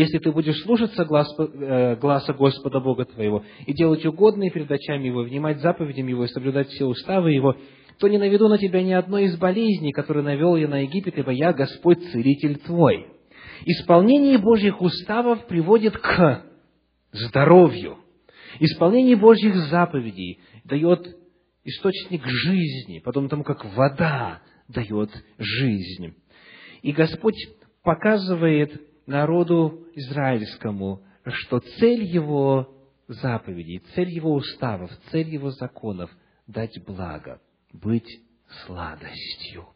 если 0.00 0.18
ты 0.18 0.32
будешь 0.32 0.60
слушаться 0.62 1.04
глаз, 1.04 1.28
э, 1.38 1.94
гласа 1.96 2.32
Господа 2.32 2.80
Бога 2.80 3.04
твоего 3.04 3.44
и 3.64 3.72
делать 3.72 4.04
угодные 4.04 4.50
перед 4.50 4.68
очами 4.68 5.06
Его, 5.06 5.22
внимать 5.22 5.60
заповедям 5.60 6.08
Его 6.08 6.24
и 6.24 6.28
соблюдать 6.28 6.68
все 6.68 6.84
уставы 6.84 7.30
Его, 7.30 7.56
то 8.00 8.08
не 8.08 8.18
наведу 8.18 8.48
на 8.48 8.58
тебя 8.58 8.82
ни 8.82 8.90
одной 8.90 9.26
из 9.26 9.36
болезней, 9.36 9.92
которые 9.92 10.24
навел 10.24 10.56
я 10.56 10.66
на 10.66 10.80
Египет, 10.80 11.16
ибо 11.16 11.30
я 11.30 11.52
Господь, 11.52 12.02
Целитель 12.10 12.56
твой. 12.56 13.06
Исполнение 13.66 14.36
Божьих 14.38 14.82
уставов 14.82 15.46
приводит 15.46 15.96
к 15.96 16.44
здоровью. 17.12 17.98
Исполнение 18.58 19.14
Божьих 19.14 19.54
заповедей 19.54 20.40
дает 20.64 21.06
источник 21.62 22.26
жизни, 22.26 22.98
потом 22.98 23.28
тому, 23.28 23.44
как 23.44 23.64
вода 23.76 24.42
дает 24.66 25.10
жизнь. 25.38 26.14
И 26.82 26.90
Господь 26.90 27.36
показывает 27.84 28.80
народу 29.06 29.86
израильскому, 29.94 31.02
что 31.26 31.60
цель 31.60 32.04
его 32.04 32.70
заповедей, 33.08 33.82
цель 33.94 34.10
его 34.10 34.32
уставов, 34.34 34.90
цель 35.10 35.28
его 35.28 35.50
законов– 35.50 36.10
дать 36.46 36.78
благо, 36.84 37.40
быть 37.72 38.08
сладостью. 38.64 39.68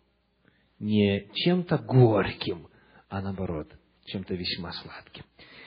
Не 0.79 1.29
чем-то 1.35 1.79
горьким, 1.79 2.69
а 3.09 3.21
наоборот, 3.21 3.69
чем-то 4.07 4.35
весьма 4.35 4.73
сладким. 4.73 5.25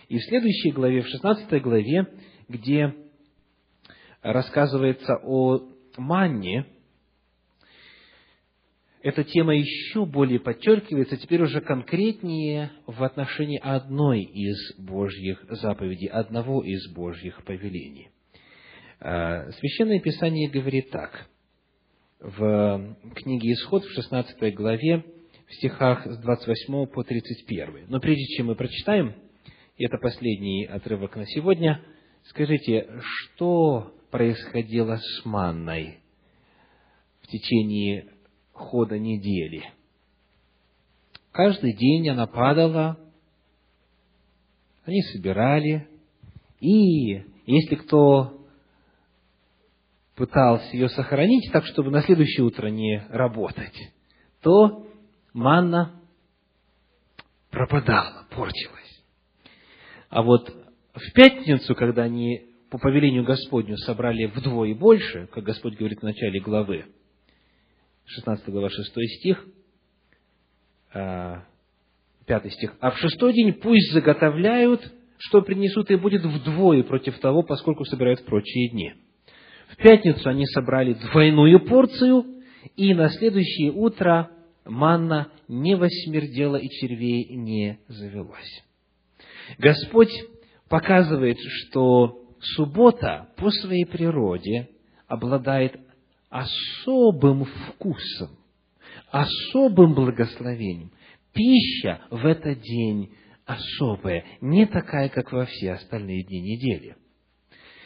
И 0.08 0.18
в 0.18 0.24
следующей 0.24 0.72
главе, 0.72 1.02
в 1.02 1.08
16 1.08 1.62
главе, 1.62 2.08
где 2.48 2.94
рассказывается 4.22 5.18
о 5.24 5.62
манне, 5.98 6.68
эта 9.04 9.24
тема 9.24 9.56
еще 9.56 10.06
более 10.06 10.40
подчеркивается, 10.40 11.18
теперь 11.18 11.42
уже 11.42 11.62
конкретнее 11.62 12.72
в 12.86 13.04
отношении 13.04 13.60
одной 13.60 14.22
из 14.22 14.76
Божьих 14.78 15.44
заповедей, 15.50 16.08
одного 16.08 16.64
из 16.64 16.88
Божьих 16.94 17.44
повелений. 17.44 18.10
А, 19.00 19.52
Священное 19.54 20.00
Писание 20.00 20.50
говорит 20.50 20.92
так, 20.92 21.28
в 22.20 22.96
книге 23.16 23.54
Исход, 23.54 23.84
в 23.84 23.92
16 23.94 24.54
главе, 24.54 25.04
в 25.48 25.54
стихах 25.56 26.06
с 26.06 26.18
28 26.20 26.86
по 26.86 27.04
31. 27.04 27.88
Но 27.88 28.00
прежде 28.00 28.26
чем 28.36 28.48
мы 28.48 28.56
прочитаем, 28.56 29.16
и 29.78 29.86
это 29.86 29.98
последний 29.98 30.66
отрывок 30.66 31.16
на 31.16 31.26
сегодня, 31.26 31.84
скажите, 32.26 32.88
что 33.02 33.96
происходило 34.12 34.98
с 34.98 35.26
манной 35.26 35.98
в 37.22 37.28
течение 37.28 38.06
хода 38.54 38.98
недели. 39.00 39.64
Каждый 41.32 41.74
день 41.74 42.10
она 42.10 42.28
падала, 42.28 42.98
они 44.86 45.02
собирали, 45.14 45.88
и 46.60 47.24
если 47.46 47.76
кто 47.76 48.46
пытался 50.16 50.72
ее 50.74 50.90
сохранить 50.90 51.52
так, 51.52 51.66
чтобы 51.66 51.90
на 51.90 52.02
следующее 52.02 52.46
утро 52.46 52.68
не 52.68 53.06
работать, 53.10 53.94
то 54.42 54.88
манна 55.34 56.00
пропадала, 57.50 58.28
портилась. 58.30 59.04
А 60.10 60.22
вот 60.22 60.54
в 60.94 61.14
пятницу, 61.14 61.74
когда 61.76 62.04
они 62.04 62.48
по 62.70 62.78
повелению 62.78 63.24
Господню 63.24 63.78
собрали 63.78 64.26
вдвое 64.26 64.76
больше, 64.76 65.28
как 65.28 65.44
Господь 65.44 65.78
говорит 65.78 66.00
в 66.00 66.04
начале 66.04 66.40
главы, 66.40 66.86
16 68.06 68.50
глава, 68.50 68.70
6 68.70 68.92
стих, 69.20 69.46
5 70.94 70.96
а, 70.96 72.50
стих. 72.50 72.76
«А 72.80 72.92
в 72.92 72.98
шестой 72.98 73.34
день 73.34 73.54
пусть 73.54 73.94
заготовляют, 73.94 74.82
что 75.18 75.42
принесут, 75.42 75.90
и 75.92 75.96
будет 75.96 76.24
вдвое 76.24 76.84
против 76.84 77.20
того, 77.20 77.44
поскольку 77.44 77.86
собирают 77.86 78.20
в 78.20 78.26
прочие 78.26 78.70
дни». 78.70 78.94
В 79.70 79.78
пятницу 79.78 80.28
они 80.28 80.46
собрали 80.48 80.94
двойную 80.94 81.62
порцию, 81.62 82.26
и 82.76 82.94
на 82.94 83.10
следующее 83.10 83.72
утро 83.72 84.30
манна 84.66 85.32
не 85.48 85.76
восмердела 85.76 86.58
и 86.58 86.68
червей 86.68 87.36
не 87.36 87.80
завелось. 87.88 88.64
Господь 89.58 90.12
показывает, 90.68 91.38
что 91.40 92.22
суббота 92.40 93.30
по 93.38 93.50
своей 93.50 93.86
природе 93.86 94.70
обладает 95.08 95.80
особым 96.32 97.46
вкусом, 97.46 98.30
особым 99.12 99.94
благословением. 99.94 100.92
Пища 101.34 102.02
в 102.10 102.26
этот 102.26 102.62
день 102.62 103.14
особая, 103.46 104.26
не 104.40 104.66
такая, 104.66 105.10
как 105.10 105.32
во 105.32 105.46
все 105.46 105.74
остальные 105.74 106.24
дни 106.24 106.42
недели. 106.42 106.96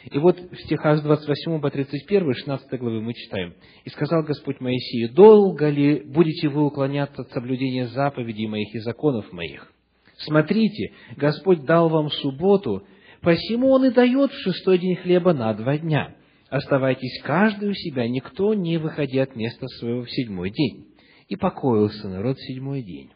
И 0.04 0.18
вот 0.18 0.38
в 0.38 0.56
стихах 0.62 0.98
с 0.98 1.02
28 1.02 1.60
по 1.60 1.70
31, 1.70 2.34
16 2.34 2.78
главы 2.78 3.02
мы 3.02 3.12
читаем. 3.14 3.54
«И 3.84 3.90
сказал 3.90 4.22
Господь 4.22 4.60
Моисею, 4.60 5.12
долго 5.12 5.68
ли 5.68 6.00
будете 6.04 6.48
вы 6.48 6.64
уклоняться 6.64 7.22
от 7.22 7.30
соблюдения 7.32 7.88
заповедей 7.88 8.46
моих 8.46 8.72
и 8.72 8.78
законов 8.78 9.32
моих? 9.32 9.72
Смотрите, 10.18 10.92
Господь 11.16 11.64
дал 11.64 11.88
вам 11.88 12.10
субботу, 12.10 12.86
посему 13.20 13.70
Он 13.70 13.86
и 13.86 13.90
дает 13.90 14.30
в 14.30 14.42
шестой 14.42 14.78
день 14.78 14.94
хлеба 14.94 15.32
на 15.32 15.52
два 15.54 15.76
дня. 15.76 16.15
Оставайтесь 16.48 17.22
каждый 17.22 17.70
у 17.70 17.74
себя, 17.74 18.08
никто 18.08 18.54
не 18.54 18.78
выходя 18.78 19.22
от 19.22 19.34
места 19.34 19.66
своего 19.66 20.02
в 20.02 20.10
седьмой 20.10 20.50
день. 20.50 20.86
И 21.28 21.36
покоился 21.36 22.08
народ 22.08 22.36
в 22.36 22.46
седьмой 22.46 22.82
день». 22.82 23.10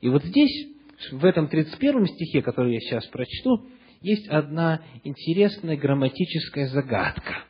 И 0.00 0.08
вот 0.08 0.24
здесь, 0.24 0.68
в 1.12 1.24
этом 1.24 1.48
31 1.48 2.06
стихе, 2.06 2.42
который 2.42 2.74
я 2.74 2.80
сейчас 2.80 3.06
прочту, 3.06 3.66
есть 4.02 4.28
одна 4.28 4.82
интересная 5.02 5.76
грамматическая 5.76 6.66
загадка. 6.66 7.44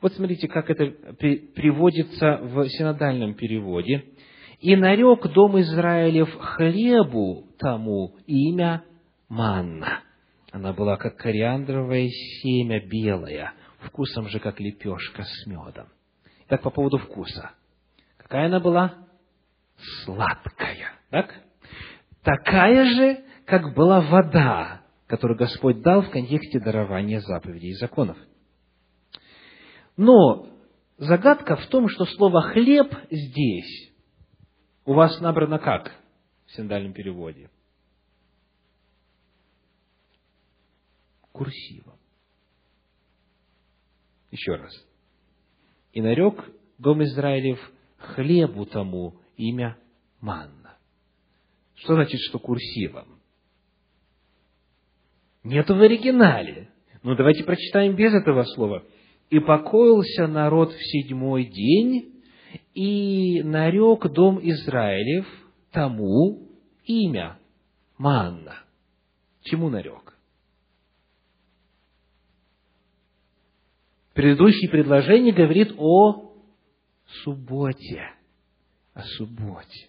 Вот 0.00 0.12
смотрите, 0.12 0.48
как 0.48 0.70
это 0.70 1.14
приводится 1.16 2.38
в 2.42 2.68
синодальном 2.68 3.34
переводе. 3.34 4.04
«И 4.60 4.76
нарек 4.76 5.26
дом 5.32 5.60
Израилев 5.60 6.32
хлебу 6.38 7.48
тому 7.58 8.16
имя 8.26 8.84
манна». 9.28 10.02
Она 10.52 10.72
была 10.72 10.96
как 10.96 11.16
кориандровое 11.16 12.08
семя 12.42 12.80
белое, 12.86 13.54
вкусом 13.82 14.28
же 14.28 14.38
как 14.40 14.60
лепешка 14.60 15.24
с 15.24 15.46
медом. 15.46 15.88
Так 16.48 16.62
по 16.62 16.70
поводу 16.70 16.98
вкуса. 16.98 17.52
Какая 18.16 18.46
она 18.46 18.60
была? 18.60 19.06
Сладкая. 20.04 20.92
Так? 21.10 21.34
Такая 22.22 22.84
же, 22.84 23.24
как 23.46 23.74
была 23.74 24.00
вода, 24.00 24.82
который 25.06 25.36
Господь 25.36 25.82
дал 25.82 26.02
в 26.02 26.10
контексте 26.10 26.60
дарования 26.60 27.20
заповедей 27.20 27.70
и 27.70 27.74
законов. 27.74 28.16
Но 29.96 30.48
загадка 30.98 31.56
в 31.56 31.66
том, 31.66 31.88
что 31.88 32.04
слово 32.04 32.42
«хлеб» 32.42 32.94
здесь 33.10 33.92
у 34.84 34.94
вас 34.94 35.20
набрано 35.20 35.58
как 35.58 35.92
в 36.46 36.52
синдальном 36.52 36.92
переводе? 36.92 37.50
Курсивом. 41.32 41.91
Еще 44.32 44.54
раз. 44.54 44.72
«И 45.92 46.00
нарек 46.00 46.42
дом 46.78 47.04
Израилев 47.04 47.60
хлебу 47.98 48.64
тому 48.64 49.20
имя 49.36 49.76
манна». 50.20 50.78
Что 51.74 51.94
значит, 51.94 52.18
что 52.20 52.38
курсивом? 52.38 53.20
Нету 55.44 55.74
в 55.74 55.82
оригинале. 55.82 56.70
Ну, 57.02 57.14
давайте 57.14 57.44
прочитаем 57.44 57.94
без 57.94 58.14
этого 58.14 58.44
слова. 58.44 58.84
«И 59.28 59.38
покоился 59.38 60.26
народ 60.26 60.72
в 60.72 60.82
седьмой 60.82 61.44
день, 61.44 62.22
и 62.74 63.42
нарек 63.42 64.10
дом 64.12 64.40
Израилев 64.42 65.26
тому 65.72 66.48
имя 66.84 67.38
Манна». 67.98 68.64
Чему 69.42 69.68
нарек? 69.68 70.11
Предыдущее 74.14 74.70
предложение 74.70 75.32
говорит 75.32 75.72
о 75.78 76.34
субботе. 77.24 78.10
О 78.94 79.02
субботе. 79.02 79.88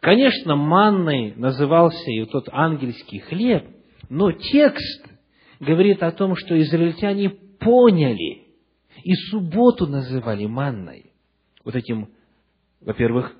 Конечно, 0.00 0.54
манной 0.54 1.34
назывался 1.34 2.10
и 2.10 2.24
тот 2.26 2.48
ангельский 2.52 3.20
хлеб, 3.20 3.66
но 4.08 4.32
текст 4.32 5.06
говорит 5.60 6.02
о 6.02 6.12
том, 6.12 6.36
что 6.36 6.60
израильтяне 6.60 7.30
поняли 7.30 8.44
и 9.02 9.14
субботу 9.30 9.86
называли 9.86 10.46
манной. 10.46 11.12
Вот 11.64 11.74
этим, 11.74 12.10
во-первых, 12.80 13.34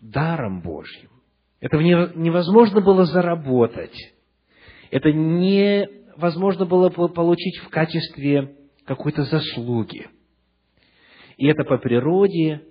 даром 0.00 0.60
Божьим. 0.60 1.10
Это 1.60 1.78
невозможно 1.78 2.80
было 2.80 3.04
заработать. 3.04 3.96
Это 4.90 5.12
невозможно 6.20 6.66
было 6.66 6.90
получить 6.90 7.56
в 7.58 7.70
качестве 7.70 8.54
какой-то 8.84 9.24
заслуги. 9.24 10.08
И 11.38 11.46
это 11.46 11.64
по 11.64 11.78
природе 11.78 12.62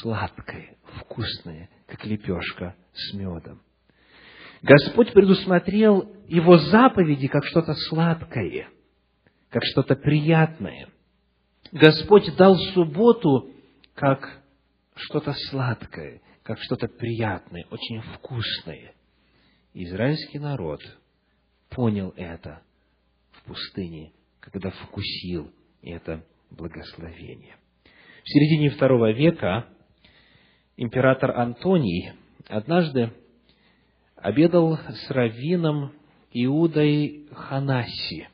сладкое, 0.00 0.76
вкусное, 1.00 1.70
как 1.86 2.04
лепешка 2.04 2.76
с 2.92 3.14
медом. 3.14 3.62
Господь 4.60 5.12
предусмотрел 5.12 6.12
его 6.26 6.58
заповеди 6.58 7.28
как 7.28 7.44
что-то 7.46 7.74
сладкое, 7.88 8.68
как 9.48 9.62
что-то 9.64 9.96
приятное. 9.96 10.88
Господь 11.72 12.34
дал 12.36 12.56
субботу 12.74 13.50
как 13.94 14.42
что-то 14.94 15.32
сладкое, 15.48 16.20
как 16.42 16.58
что-то 16.60 16.88
приятное, 16.88 17.64
очень 17.70 18.02
вкусное. 18.02 18.92
Израильский 19.72 20.38
народ 20.38 20.80
понял 21.70 22.12
это 22.16 22.62
пустыне, 23.48 24.12
когда 24.40 24.70
вкусил 24.70 25.50
это 25.82 26.24
благословение. 26.50 27.56
В 28.24 28.28
середине 28.28 28.70
второго 28.70 29.10
века 29.12 29.66
император 30.76 31.32
Антоний 31.38 32.12
однажды 32.46 33.10
обедал 34.16 34.76
с 34.76 35.10
раввином 35.10 35.92
Иудой 36.32 37.26
Ханаси, 37.32 38.28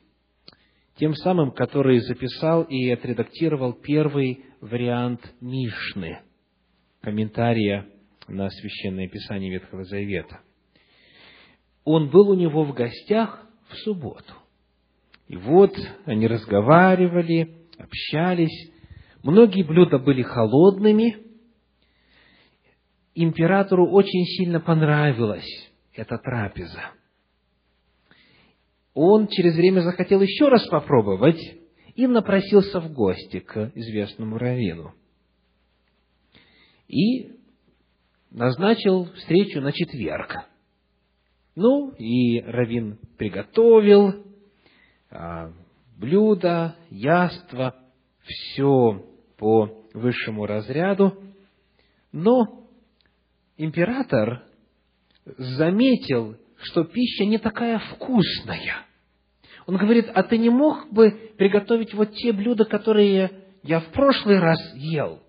тем 0.97 1.15
самым, 1.15 1.53
который 1.53 2.01
записал 2.01 2.62
и 2.65 2.91
отредактировал 2.91 3.73
первый 3.73 4.45
вариант 4.61 5.21
Мишны, 5.41 6.21
комментария 7.01 7.87
на 8.27 8.49
Священное 8.51 9.09
Писание 9.09 9.53
Ветхого 9.53 9.85
Завета. 9.85 10.41
Он 11.85 12.09
был 12.09 12.31
у 12.31 12.35
него 12.35 12.65
в 12.65 12.73
гостях 12.73 13.47
в 13.69 13.77
субботу. 13.77 14.35
И 15.29 15.37
вот 15.37 15.75
они 16.05 16.27
разговаривали, 16.27 17.66
общались. 17.79 18.72
Многие 19.22 19.62
блюда 19.62 19.99
были 19.99 20.22
холодными. 20.22 21.16
Императору 23.14 23.91
очень 23.91 24.25
сильно 24.27 24.61
понравилось 24.61 25.49
эта 25.95 26.18
трапеза. 26.18 26.93
Он 28.93 29.27
через 29.29 29.57
время 29.57 29.81
захотел 29.81 30.20
еще 30.20 30.49
раз 30.49 30.66
попробовать 30.68 31.41
и 31.95 32.07
напросился 32.07 32.81
в 32.81 32.93
гости 32.93 33.41
к 33.41 33.72
известному 33.75 34.37
раввину. 34.37 34.95
И 36.89 37.33
назначил 38.31 39.07
встречу 39.14 39.61
на 39.61 39.72
четверг. 39.72 40.37
Ну, 41.57 41.91
и 41.93 42.41
раввин 42.41 42.99
приготовил 43.16 44.25
блюда, 45.97 46.77
яства, 46.91 47.75
все 48.23 49.05
по 49.37 49.85
высшему 49.93 50.47
разряду. 50.47 51.23
Но 52.12 52.69
император 53.57 54.45
заметил, 55.25 56.37
что 56.57 56.85
пища 56.85 57.25
не 57.25 57.39
такая 57.39 57.79
вкусная. 57.79 58.87
Он 59.67 59.77
говорит, 59.77 60.11
а 60.12 60.23
ты 60.23 60.37
не 60.39 60.51
мог 60.51 60.93
бы 60.93 61.33
приготовить 61.39 61.95
вот 61.95 62.12
те 62.12 62.33
блюда, 62.33 62.65
которые 62.65 63.45
я 63.62 63.81
в 63.81 63.87
прошлый 63.93 64.39
раз 64.39 64.59
ел 64.75 65.23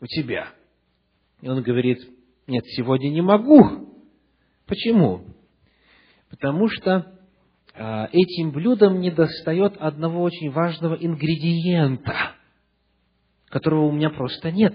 у 0.00 0.06
тебя? 0.06 0.52
И 1.40 1.48
он 1.48 1.62
говорит, 1.62 1.98
нет, 2.46 2.64
сегодня 2.76 3.10
не 3.10 3.20
могу. 3.20 3.94
Почему? 4.66 5.24
Потому 6.28 6.68
что 6.68 6.94
а, 6.96 7.15
этим 7.76 8.52
блюдам 8.52 9.00
не 9.00 9.10
достает 9.10 9.76
одного 9.78 10.22
очень 10.22 10.50
важного 10.50 10.94
ингредиента, 10.94 12.32
которого 13.48 13.86
у 13.86 13.92
меня 13.92 14.10
просто 14.10 14.50
нет. 14.50 14.74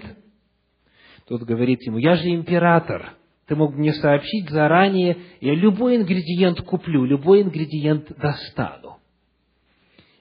Тот 1.27 1.41
говорит 1.43 1.81
ему, 1.83 1.97
я 1.97 2.15
же 2.15 2.29
император, 2.29 3.13
ты 3.47 3.55
мог 3.55 3.73
мне 3.73 3.93
сообщить 3.93 4.49
заранее, 4.49 5.17
я 5.39 5.55
любой 5.55 5.97
ингредиент 5.97 6.61
куплю, 6.61 7.05
любой 7.05 7.41
ингредиент 7.41 8.11
достану. 8.17 8.97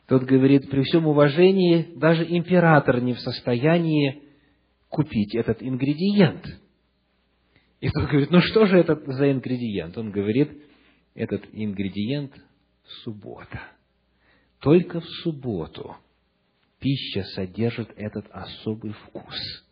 Тот 0.07 0.23
говорит, 0.25 0.71
при 0.71 0.83
всем 0.83 1.07
уважении, 1.07 1.93
даже 1.97 2.25
император 2.25 3.01
не 3.01 3.15
в 3.15 3.21
состоянии 3.21 4.23
купить 4.89 5.35
этот 5.35 5.63
ингредиент. 5.63 6.45
И 7.81 7.89
тот 7.91 8.09
говорит, 8.09 8.31
ну 8.31 8.41
что 8.41 8.67
же 8.67 8.79
это 8.79 8.97
за 9.13 9.31
ингредиент? 9.31 9.97
Он 9.97 10.11
говорит, 10.11 10.51
этот 11.15 11.45
ингредиент– 11.53 12.33
суббота. 13.03 13.61
Только 14.61 15.01
в 15.01 15.07
субботу 15.23 15.97
пища 16.79 17.23
содержит 17.35 17.93
этот 17.97 18.27
особый 18.31 18.93
вкус, 18.93 19.65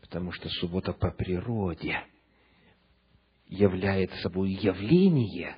потому 0.00 0.32
что 0.32 0.48
суббота 0.48 0.92
по 0.92 1.10
природе– 1.10 2.00
является 3.48 4.16
собой 4.20 4.50
явление 4.52 5.56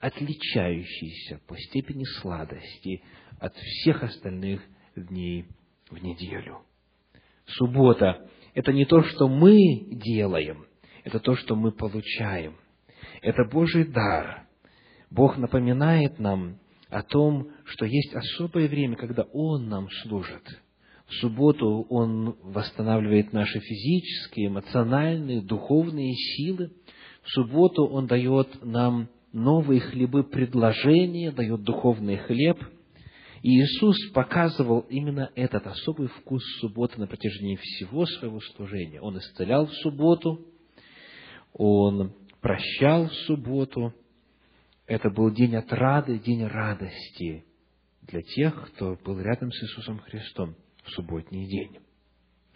отличающийся 0.00 1.40
по 1.46 1.56
степени 1.56 2.04
сладости 2.20 3.02
от 3.40 3.54
всех 3.56 4.02
остальных 4.02 4.62
дней 4.94 5.46
в 5.90 5.98
неделю. 6.02 6.62
Суббота– 7.46 8.28
это 8.54 8.72
не 8.72 8.84
то, 8.84 9.02
что 9.02 9.28
мы 9.28 9.58
делаем, 9.90 10.66
это 11.04 11.18
то, 11.18 11.34
что 11.34 11.56
мы 11.56 11.72
получаем. 11.72 12.56
Это 13.22 13.44
Божий 13.44 13.84
дар. 13.84 14.46
Бог 15.10 15.36
напоминает 15.38 16.18
нам 16.18 16.58
о 16.88 17.02
том, 17.02 17.48
что 17.64 17.84
есть 17.86 18.14
особое 18.14 18.68
время, 18.68 18.96
когда 18.96 19.22
Он 19.32 19.68
нам 19.68 19.88
служит. 20.02 20.42
В 21.06 21.14
субботу 21.14 21.86
Он 21.88 22.36
восстанавливает 22.42 23.32
наши 23.32 23.58
физические, 23.60 24.48
эмоциональные, 24.48 25.42
духовные 25.42 26.14
силы. 26.14 26.72
В 27.22 27.30
субботу 27.30 27.86
Он 27.86 28.06
дает 28.06 28.64
нам 28.64 29.08
новые 29.32 29.80
хлебы 29.80 30.24
предложения, 30.24 31.30
дает 31.32 31.62
духовный 31.62 32.16
хлеб– 32.16 32.58
и 33.42 33.60
Иисус 33.60 33.96
показывал 34.12 34.80
именно 34.88 35.30
этот 35.34 35.66
особый 35.66 36.08
вкус 36.08 36.42
субботы 36.60 36.98
на 36.98 37.06
протяжении 37.06 37.56
всего 37.56 38.04
своего 38.06 38.40
служения. 38.40 39.00
Он 39.00 39.18
исцелял 39.18 39.66
в 39.66 39.72
субботу, 39.74 40.40
Он 41.52 42.12
прощал 42.40 43.06
в 43.06 43.14
субботу. 43.26 43.94
Это 44.88 45.10
был 45.10 45.30
день 45.30 45.54
отрады, 45.54 46.18
день 46.18 46.46
радости 46.46 47.44
для 48.00 48.22
тех, 48.22 48.70
кто 48.72 48.96
был 49.04 49.20
рядом 49.20 49.52
с 49.52 49.62
Иисусом 49.62 49.98
Христом 49.98 50.56
в 50.82 50.90
субботний 50.92 51.46
день. 51.46 51.78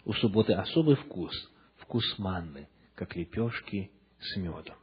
У 0.03 0.13
субботы 0.13 0.53
особый 0.53 0.95
вкус, 0.95 1.31
вкус 1.77 2.03
манны, 2.17 2.67
как 2.95 3.15
лепешки 3.15 3.91
с 4.19 4.35
медом. 4.35 4.75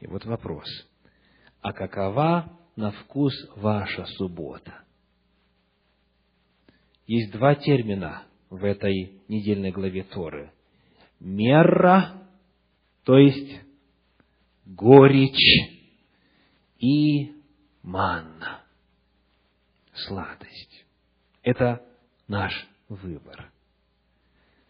И 0.00 0.06
вот 0.06 0.24
вопрос, 0.24 0.64
а 1.60 1.74
какова 1.74 2.58
на 2.76 2.92
вкус 2.92 3.34
ваша 3.56 4.06
суббота? 4.16 4.82
Есть 7.06 7.30
два 7.32 7.56
термина 7.56 8.22
в 8.48 8.64
этой 8.64 9.20
недельной 9.28 9.70
главе 9.70 10.04
Торы. 10.04 10.50
Мера, 11.18 12.26
то 13.04 13.18
есть 13.18 13.60
горечь, 14.64 15.79
и 16.80 17.32
манна, 17.82 18.64
сладость. 19.92 20.86
Это 21.42 21.86
наш 22.26 22.52
выбор. 22.88 23.52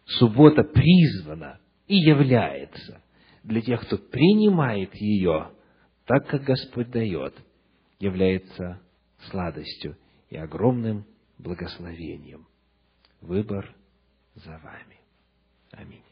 Суббота 0.05 0.63
призвана 0.63 1.59
и 1.87 1.95
является 1.95 3.01
для 3.43 3.61
тех, 3.61 3.81
кто 3.85 3.97
принимает 3.97 4.93
ее 4.95 5.53
так, 6.05 6.27
как 6.27 6.43
Господь 6.43 6.91
дает, 6.91 7.33
является 7.99 8.81
сладостью 9.29 9.97
и 10.29 10.35
огромным 10.35 11.05
благословением. 11.37 12.47
Выбор 13.21 13.73
за 14.35 14.57
вами. 14.57 14.99
Аминь. 15.71 16.10